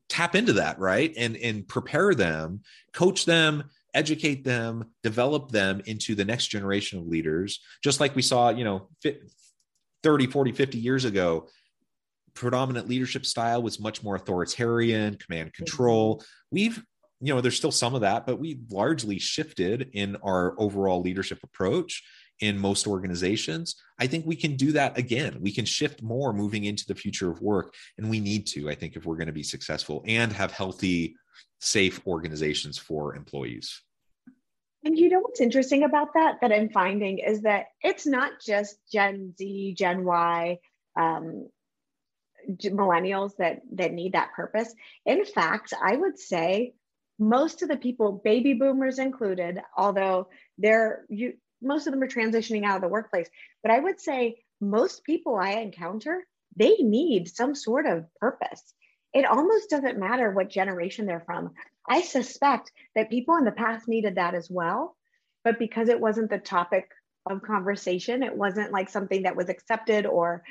tap 0.10 0.36
into 0.36 0.54
that 0.54 0.80
right? 0.80 1.14
And 1.18 1.36
and 1.38 1.68
prepare 1.68 2.14
them 2.16 2.62
coach 2.94 3.26
them 3.26 3.66
educate 3.94 4.44
them 4.44 4.86
develop 5.04 5.52
them 5.52 5.82
into 5.86 6.16
the 6.16 6.26
next 6.26 6.48
generation 6.48 7.00
of 7.00 7.08
leaders. 7.08 7.60
Just 7.84 8.00
like 8.00 8.16
we 8.16 8.22
saw 8.22 8.50
you 8.50 8.64
know 8.64 8.90
30 10.04 10.28
40 10.28 10.52
50 10.54 10.78
years 10.78 11.06
ago 11.06 11.48
predominant 12.34 12.88
leadership 12.88 13.26
style 13.26 13.64
was 13.64 13.80
much 13.80 14.04
more 14.04 14.16
authoritarian 14.16 15.16
command 15.16 15.50
mm-hmm. 15.50 15.64
control. 15.64 16.24
We've 16.52 16.82
you 17.20 17.34
know 17.34 17.42
there's 17.42 17.58
still 17.58 17.72
some 17.72 17.96
of 17.96 18.02
that 18.02 18.26
but 18.26 18.40
we 18.40 18.60
largely 18.70 19.20
shifted 19.20 19.90
in 19.94 20.16
our 20.18 20.54
overall 20.60 21.02
leadership 21.02 21.40
approach 21.44 22.04
in 22.40 22.58
most 22.58 22.88
organizations. 22.88 23.76
I 24.00 24.08
think 24.08 24.26
we 24.26 24.36
can 24.36 24.56
do 24.56 24.72
that 24.74 24.98
again. 24.98 25.38
We 25.40 25.52
can 25.52 25.66
shift 25.66 26.02
more 26.02 26.34
moving 26.34 26.66
into 26.66 26.86
the 26.86 26.96
future 26.96 27.30
of 27.32 27.42
work. 27.42 27.74
And 27.98 28.10
we 28.10 28.20
need 28.20 28.48
to, 28.48 28.70
I 28.70 28.76
think, 28.76 28.96
if 28.96 29.06
we're 29.06 29.16
going 29.16 29.28
to 29.28 29.34
be 29.34 29.44
successful 29.44 30.04
and 30.08 30.32
have 30.32 30.52
healthy, 30.52 31.16
safe 31.60 32.00
organizations 32.06 32.78
for 32.78 33.16
employees. 33.16 33.82
And 34.84 34.98
you 34.98 35.10
know 35.10 35.20
what's 35.20 35.42
interesting 35.42 35.84
about 35.84 36.14
that, 36.14 36.38
that 36.42 36.52
I'm 36.52 36.70
finding 36.70 37.18
is 37.18 37.42
that 37.42 37.66
it's 37.82 38.06
not 38.06 38.34
just 38.46 38.78
Gen 38.92 39.34
Z, 39.38 39.76
Gen 39.78 40.06
Y, 40.06 40.60
um, 40.98 41.50
millennials 42.48 43.36
that 43.38 43.62
that 43.74 43.92
need 43.92 44.14
that 44.14 44.34
purpose. 44.34 44.74
In 45.06 45.26
fact, 45.26 45.74
I 45.82 45.98
would 45.98 46.18
say 46.18 46.74
most 47.20 47.64
of 47.64 47.70
the 47.70 47.78
people, 47.78 48.22
baby 48.24 48.54
boomers 48.54 49.00
included, 49.00 49.60
although 49.76 50.30
they're 50.58 51.06
you 51.10 51.34
most 51.62 51.88
of 51.88 51.94
them 51.94 52.04
are 52.04 52.08
transitioning 52.08 52.66
out 52.66 52.76
of 52.76 52.82
the 52.82 52.88
workplace. 52.88 53.30
But 53.62 53.72
I 53.72 53.80
would 53.80 54.00
say 54.00 54.44
most 54.62 55.04
people 55.04 55.36
I 55.36 55.52
encounter, 55.52 56.26
they 56.56 56.76
need 56.78 57.30
some 57.30 57.56
sort 57.56 57.86
of 57.86 58.06
purpose. 58.20 58.74
It 59.14 59.26
almost 59.26 59.70
doesn't 59.70 60.00
matter 60.00 60.32
what 60.32 60.50
generation 60.50 61.06
they're 61.06 61.24
from. 61.26 61.54
I 61.88 62.02
suspect 62.02 62.72
that 62.96 63.10
people 63.10 63.36
in 63.38 63.46
the 63.46 63.52
past 63.52 63.88
needed 63.88 64.16
that 64.16 64.36
as 64.36 64.50
well. 64.50 64.96
But 65.44 65.60
because 65.60 65.90
it 65.90 66.00
wasn't 66.00 66.30
the 66.30 66.40
topic 66.40 66.90
of 67.30 67.42
conversation, 67.42 68.24
it 68.24 68.36
wasn't 68.36 68.72
like 68.72 68.90
something 68.90 69.24
that 69.24 69.36
was 69.36 69.50
accepted, 69.50 70.06
or 70.06 70.44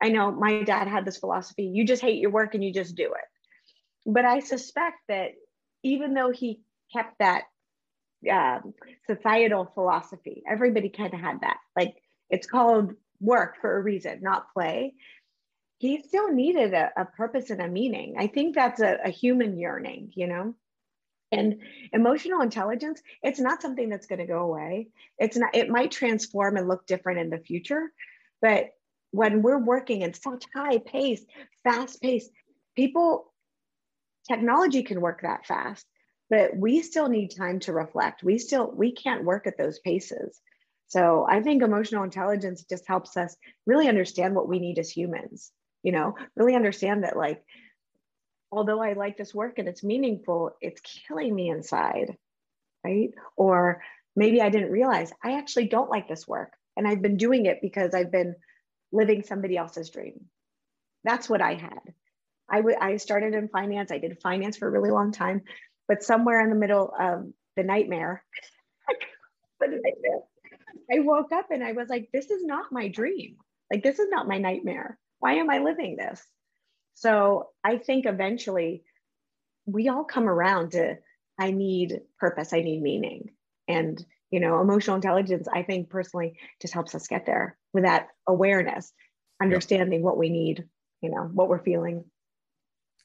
I 0.00 0.10
know 0.10 0.30
my 0.30 0.62
dad 0.62 0.86
had 0.86 1.04
this 1.04 1.18
philosophy 1.18 1.64
you 1.64 1.84
just 1.86 2.02
hate 2.02 2.20
your 2.20 2.30
work 2.30 2.54
and 2.54 2.62
you 2.62 2.72
just 2.72 2.94
do 2.94 3.12
it. 3.14 4.10
But 4.10 4.24
I 4.24 4.40
suspect 4.40 4.98
that 5.08 5.30
even 5.82 6.14
though 6.14 6.30
he 6.30 6.60
kept 6.92 7.18
that 7.18 7.44
um, 8.30 8.74
societal 9.06 9.70
philosophy. 9.74 10.42
Everybody 10.48 10.88
kind 10.88 11.12
of 11.14 11.20
had 11.20 11.40
that. 11.42 11.58
Like 11.76 11.96
it's 12.30 12.46
called 12.46 12.94
work 13.20 13.56
for 13.60 13.76
a 13.76 13.82
reason, 13.82 14.20
not 14.22 14.52
play. 14.52 14.94
He 15.78 16.02
still 16.02 16.32
needed 16.32 16.72
a, 16.74 16.90
a 16.96 17.04
purpose 17.04 17.50
and 17.50 17.60
a 17.60 17.68
meaning. 17.68 18.14
I 18.18 18.26
think 18.26 18.54
that's 18.54 18.80
a, 18.80 18.98
a 19.04 19.10
human 19.10 19.58
yearning, 19.58 20.12
you 20.14 20.26
know? 20.26 20.54
And 21.32 21.60
emotional 21.92 22.42
intelligence, 22.42 23.02
it's 23.22 23.40
not 23.40 23.60
something 23.60 23.88
that's 23.88 24.06
going 24.06 24.20
to 24.20 24.26
go 24.26 24.40
away. 24.40 24.88
It's 25.18 25.36
not, 25.36 25.54
it 25.54 25.68
might 25.68 25.90
transform 25.90 26.56
and 26.56 26.68
look 26.68 26.86
different 26.86 27.18
in 27.18 27.30
the 27.30 27.38
future. 27.38 27.92
But 28.40 28.70
when 29.10 29.42
we're 29.42 29.58
working 29.58 30.02
in 30.02 30.14
such 30.14 30.44
high 30.54 30.78
pace, 30.78 31.24
fast 31.64 32.00
pace, 32.00 32.28
people, 32.76 33.32
technology 34.28 34.82
can 34.82 35.00
work 35.00 35.22
that 35.22 35.44
fast 35.46 35.86
but 36.30 36.56
we 36.56 36.82
still 36.82 37.08
need 37.08 37.28
time 37.28 37.60
to 37.60 37.72
reflect. 37.72 38.22
We 38.22 38.38
still 38.38 38.70
we 38.74 38.92
can't 38.92 39.24
work 39.24 39.46
at 39.46 39.58
those 39.58 39.78
paces. 39.80 40.40
So 40.86 41.26
i 41.28 41.40
think 41.40 41.62
emotional 41.62 42.04
intelligence 42.04 42.64
just 42.68 42.86
helps 42.86 43.16
us 43.16 43.36
really 43.66 43.88
understand 43.88 44.34
what 44.34 44.48
we 44.48 44.58
need 44.58 44.78
as 44.78 44.90
humans 44.90 45.50
you 45.82 45.92
know 45.92 46.14
really 46.36 46.54
understand 46.54 47.04
that 47.04 47.16
like 47.16 47.42
although 48.52 48.80
i 48.82 48.92
like 48.92 49.16
this 49.16 49.34
work 49.34 49.58
and 49.58 49.68
it's 49.68 49.82
meaningful 49.82 50.52
it's 50.60 50.80
killing 51.08 51.34
me 51.34 51.50
inside 51.50 52.16
right? 52.84 53.10
Or 53.36 53.82
maybe 54.14 54.40
i 54.40 54.50
didn't 54.50 54.70
realize 54.70 55.12
i 55.22 55.38
actually 55.38 55.68
don't 55.68 55.90
like 55.90 56.08
this 56.08 56.28
work 56.28 56.52
and 56.76 56.86
i've 56.86 57.02
been 57.02 57.16
doing 57.16 57.46
it 57.46 57.60
because 57.62 57.94
i've 57.94 58.12
been 58.12 58.36
living 58.92 59.22
somebody 59.22 59.56
else's 59.56 59.90
dream. 59.90 60.26
That's 61.02 61.28
what 61.28 61.42
i 61.42 61.54
had. 61.54 61.80
I, 62.48 62.58
w- 62.58 62.76
I 62.80 62.98
started 62.98 63.34
in 63.34 63.48
finance. 63.48 63.90
I 63.90 63.98
did 63.98 64.20
finance 64.22 64.58
for 64.58 64.68
a 64.68 64.70
really 64.70 64.90
long 64.90 65.12
time 65.12 65.42
but 65.88 66.02
somewhere 66.02 66.40
in 66.40 66.50
the 66.50 66.56
middle 66.56 66.92
of 66.98 67.26
the 67.56 67.62
nightmare, 67.62 68.24
I 70.92 71.00
woke 71.00 71.32
up 71.32 71.46
and 71.50 71.64
I 71.64 71.72
was 71.72 71.88
like, 71.88 72.08
this 72.12 72.30
is 72.30 72.44
not 72.44 72.72
my 72.72 72.88
dream. 72.88 73.36
Like, 73.72 73.82
this 73.82 73.98
is 73.98 74.08
not 74.10 74.28
my 74.28 74.38
nightmare. 74.38 74.98
Why 75.20 75.34
am 75.34 75.50
I 75.50 75.58
living 75.58 75.96
this? 75.96 76.22
So 76.94 77.48
I 77.62 77.78
think 77.78 78.06
eventually 78.06 78.84
we 79.66 79.88
all 79.88 80.04
come 80.04 80.28
around 80.28 80.72
to, 80.72 80.98
I 81.38 81.50
need 81.50 82.00
purpose, 82.18 82.52
I 82.52 82.60
need 82.60 82.82
meaning. 82.82 83.30
And, 83.66 84.04
you 84.30 84.40
know, 84.40 84.60
emotional 84.60 84.96
intelligence, 84.96 85.48
I 85.52 85.62
think 85.62 85.88
personally 85.88 86.38
just 86.60 86.74
helps 86.74 86.94
us 86.94 87.08
get 87.08 87.26
there 87.26 87.56
with 87.72 87.84
that 87.84 88.08
awareness, 88.28 88.92
understanding 89.42 90.00
yep. 90.00 90.02
what 90.02 90.18
we 90.18 90.28
need, 90.28 90.64
you 91.00 91.10
know, 91.10 91.22
what 91.32 91.48
we're 91.48 91.64
feeling. 91.64 92.04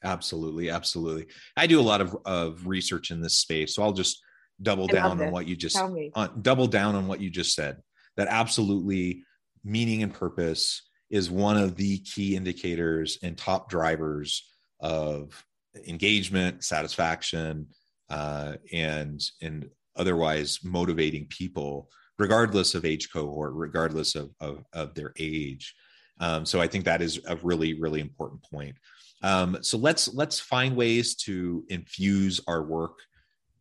Absolutely. 0.02 0.70
Absolutely. 0.70 1.26
I 1.56 1.66
do 1.66 1.80
a 1.80 1.82
lot 1.82 2.00
of, 2.00 2.16
of 2.24 2.66
research 2.66 3.10
in 3.10 3.20
this 3.20 3.36
space. 3.36 3.74
So 3.74 3.82
I'll 3.82 3.92
just 3.92 4.22
double 4.62 4.86
down 4.86 5.20
on 5.20 5.30
what 5.30 5.46
you 5.46 5.56
just 5.56 5.76
on, 5.76 6.38
double 6.42 6.66
down 6.66 6.94
on 6.94 7.06
what 7.06 7.20
you 7.20 7.30
just 7.30 7.54
said 7.54 7.78
that 8.16 8.28
absolutely 8.28 9.24
meaning 9.64 10.02
and 10.02 10.12
purpose 10.12 10.82
is 11.10 11.30
one 11.30 11.56
of 11.56 11.76
the 11.76 11.98
key 11.98 12.36
indicators 12.36 13.18
and 13.22 13.36
top 13.36 13.70
drivers 13.70 14.48
of 14.80 15.44
engagement 15.86 16.64
satisfaction 16.64 17.66
uh, 18.10 18.54
and 18.72 19.22
and 19.40 19.68
otherwise 19.96 20.58
motivating 20.62 21.26
people 21.26 21.88
regardless 22.18 22.74
of 22.74 22.84
age 22.84 23.10
cohort 23.12 23.52
regardless 23.54 24.14
of 24.14 24.30
of, 24.40 24.64
of 24.72 24.94
their 24.94 25.12
age 25.18 25.74
um, 26.20 26.44
so 26.44 26.60
i 26.60 26.66
think 26.66 26.84
that 26.84 27.02
is 27.02 27.20
a 27.26 27.36
really 27.36 27.80
really 27.80 28.00
important 28.00 28.42
point 28.42 28.76
um, 29.22 29.58
so 29.60 29.76
let's 29.76 30.12
let's 30.14 30.40
find 30.40 30.76
ways 30.76 31.14
to 31.14 31.64
infuse 31.68 32.40
our 32.46 32.62
work 32.62 32.98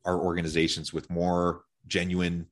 our 0.05 0.19
organizations 0.19 0.93
with 0.93 1.09
more 1.09 1.63
genuine 1.87 2.47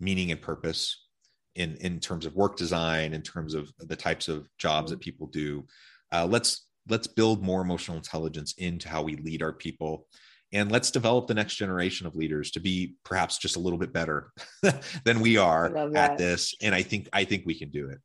meaning 0.00 0.30
and 0.30 0.40
purpose 0.40 1.06
in 1.54 1.76
in 1.76 2.00
terms 2.00 2.26
of 2.26 2.34
work 2.34 2.56
design 2.56 3.14
in 3.14 3.22
terms 3.22 3.54
of 3.54 3.72
the 3.78 3.96
types 3.96 4.28
of 4.28 4.48
jobs 4.58 4.90
that 4.90 5.00
people 5.00 5.26
do. 5.28 5.64
Uh, 6.12 6.26
let's 6.26 6.66
let's 6.88 7.06
build 7.06 7.42
more 7.42 7.62
emotional 7.62 7.96
intelligence 7.96 8.54
into 8.58 8.88
how 8.88 9.02
we 9.02 9.16
lead 9.16 9.42
our 9.42 9.52
people. 9.52 10.06
And 10.52 10.70
let's 10.70 10.92
develop 10.92 11.26
the 11.26 11.34
next 11.34 11.56
generation 11.56 12.06
of 12.06 12.14
leaders 12.14 12.52
to 12.52 12.60
be 12.60 12.94
perhaps 13.04 13.38
just 13.38 13.56
a 13.56 13.58
little 13.58 13.78
bit 13.78 13.92
better 13.92 14.30
than 15.04 15.20
we 15.20 15.36
are 15.36 15.76
at 15.96 16.18
this. 16.18 16.54
And 16.62 16.74
i 16.74 16.82
think 16.82 17.08
i 17.12 17.24
think 17.24 17.44
we 17.46 17.58
can 17.58 17.70
do 17.70 17.88
it. 17.88 17.98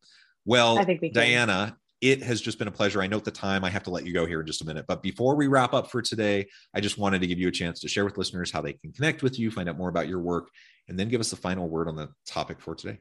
Well 0.45 0.83
we 0.85 1.09
diana 1.09 1.77
it 2.01 2.23
has 2.23 2.39
just 2.39 2.57
been 2.57 2.67
a 2.67 2.71
pleasure. 2.71 3.01
I 3.01 3.07
note 3.07 3.25
the 3.25 3.31
time. 3.31 3.65
I 3.65 3.69
have 3.69 3.83
to 3.83 3.89
let 3.89 4.05
you 4.05 4.13
go 4.13 4.25
here 4.25 4.39
in 4.41 4.47
just 4.47 4.61
a 4.61 4.65
minute. 4.65 4.85
But 4.87 5.03
before 5.03 5.35
we 5.35 5.47
wrap 5.47 5.73
up 5.73 5.91
for 5.91 6.01
today, 6.01 6.47
I 6.73 6.79
just 6.79 6.97
wanted 6.97 7.21
to 7.21 7.27
give 7.27 7.39
you 7.39 7.49
a 7.49 7.51
chance 7.51 7.79
to 7.81 7.89
share 7.89 8.05
with 8.05 8.17
listeners 8.17 8.51
how 8.51 8.61
they 8.61 8.73
can 8.73 8.91
connect 8.91 9.21
with 9.21 9.37
you, 9.37 9.51
find 9.51 9.67
out 9.67 9.77
more 9.77 9.89
about 9.89 10.07
your 10.07 10.19
work, 10.19 10.49
and 10.87 10.97
then 10.97 11.09
give 11.09 11.19
us 11.19 11.29
the 11.29 11.35
final 11.35 11.67
word 11.67 11.87
on 11.87 11.95
the 11.95 12.09
topic 12.25 12.61
for 12.61 12.73
today. 12.75 12.99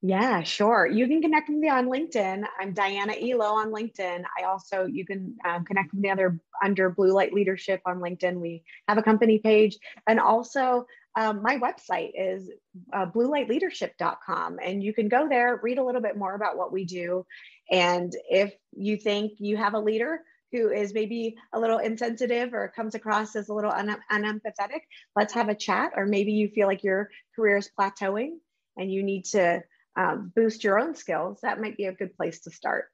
Yeah, 0.00 0.42
sure. 0.44 0.86
You 0.86 1.08
can 1.08 1.20
connect 1.20 1.48
with 1.48 1.58
me 1.58 1.68
on 1.68 1.86
LinkedIn. 1.86 2.44
I'm 2.60 2.72
Diana 2.72 3.14
Elo 3.20 3.46
on 3.46 3.72
LinkedIn. 3.72 4.22
I 4.38 4.44
also, 4.44 4.84
you 4.84 5.04
can 5.04 5.34
um, 5.44 5.64
connect 5.64 5.92
with 5.92 6.00
me 6.00 6.08
other 6.08 6.38
under 6.62 6.90
Blue 6.90 7.12
Light 7.12 7.32
Leadership 7.32 7.80
on 7.84 7.98
LinkedIn. 7.98 8.38
We 8.38 8.62
have 8.86 8.98
a 8.98 9.02
company 9.02 9.38
page. 9.38 9.76
And 10.06 10.20
also, 10.20 10.86
um, 11.16 11.42
my 11.42 11.58
website 11.58 12.10
is 12.14 12.50
uh, 12.92 13.06
bluelightleadership.com. 13.06 14.58
And 14.64 14.82
you 14.82 14.92
can 14.92 15.08
go 15.08 15.28
there, 15.28 15.60
read 15.62 15.78
a 15.78 15.84
little 15.84 16.00
bit 16.00 16.16
more 16.16 16.34
about 16.34 16.56
what 16.56 16.72
we 16.72 16.84
do. 16.84 17.24
And 17.70 18.12
if 18.28 18.54
you 18.72 18.96
think 18.96 19.32
you 19.38 19.56
have 19.56 19.74
a 19.74 19.80
leader 19.80 20.20
who 20.52 20.70
is 20.70 20.94
maybe 20.94 21.36
a 21.52 21.60
little 21.60 21.78
insensitive 21.78 22.54
or 22.54 22.72
comes 22.74 22.94
across 22.94 23.36
as 23.36 23.48
a 23.48 23.54
little 23.54 23.72
un- 23.72 24.00
unempathetic, 24.10 24.80
let's 25.16 25.34
have 25.34 25.48
a 25.48 25.54
chat. 25.54 25.92
Or 25.96 26.06
maybe 26.06 26.32
you 26.32 26.48
feel 26.48 26.66
like 26.66 26.84
your 26.84 27.10
career 27.36 27.56
is 27.56 27.70
plateauing 27.78 28.36
and 28.76 28.90
you 28.90 29.02
need 29.02 29.24
to 29.26 29.62
um, 29.96 30.32
boost 30.34 30.62
your 30.62 30.78
own 30.78 30.94
skills, 30.94 31.40
that 31.42 31.60
might 31.60 31.76
be 31.76 31.86
a 31.86 31.92
good 31.92 32.16
place 32.16 32.40
to 32.40 32.50
start. 32.50 32.86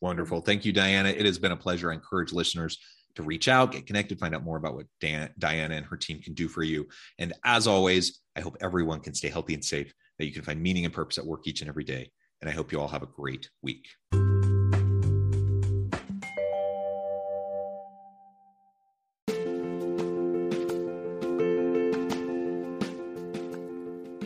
Wonderful. 0.00 0.42
Thank 0.42 0.64
you, 0.64 0.72
Diana. 0.72 1.08
It 1.08 1.24
has 1.24 1.38
been 1.38 1.52
a 1.52 1.56
pleasure. 1.56 1.90
I 1.90 1.94
encourage 1.94 2.32
listeners 2.32 2.78
to 3.16 3.22
reach 3.22 3.48
out, 3.48 3.72
get 3.72 3.86
connected, 3.86 4.18
find 4.18 4.34
out 4.34 4.44
more 4.44 4.56
about 4.56 4.74
what 4.74 4.86
Dan, 5.00 5.30
Diana 5.38 5.74
and 5.74 5.86
her 5.86 5.96
team 5.96 6.20
can 6.20 6.34
do 6.34 6.48
for 6.48 6.62
you. 6.62 6.86
And 7.18 7.32
as 7.44 7.66
always, 7.66 8.20
I 8.36 8.40
hope 8.40 8.56
everyone 8.60 9.00
can 9.00 9.14
stay 9.14 9.28
healthy 9.28 9.54
and 9.54 9.64
safe, 9.64 9.92
that 10.18 10.26
you 10.26 10.32
can 10.32 10.42
find 10.42 10.60
meaning 10.60 10.84
and 10.84 10.94
purpose 10.94 11.18
at 11.18 11.26
work 11.26 11.46
each 11.46 11.60
and 11.60 11.68
every 11.68 11.84
day. 11.84 12.10
And 12.40 12.50
I 12.50 12.52
hope 12.52 12.72
you 12.72 12.80
all 12.80 12.88
have 12.88 13.02
a 13.02 13.06
great 13.06 13.48
week. 13.62 13.88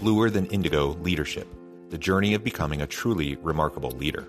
Bluer 0.01 0.31
than 0.31 0.47
indigo 0.47 0.95
leadership 1.03 1.49
the 1.91 1.99
journey 1.99 2.35
of 2.35 2.45
becoming 2.45 2.83
a 2.83 2.87
truly 2.87 3.37
remarkable 3.37 3.91
leader. 3.93 4.29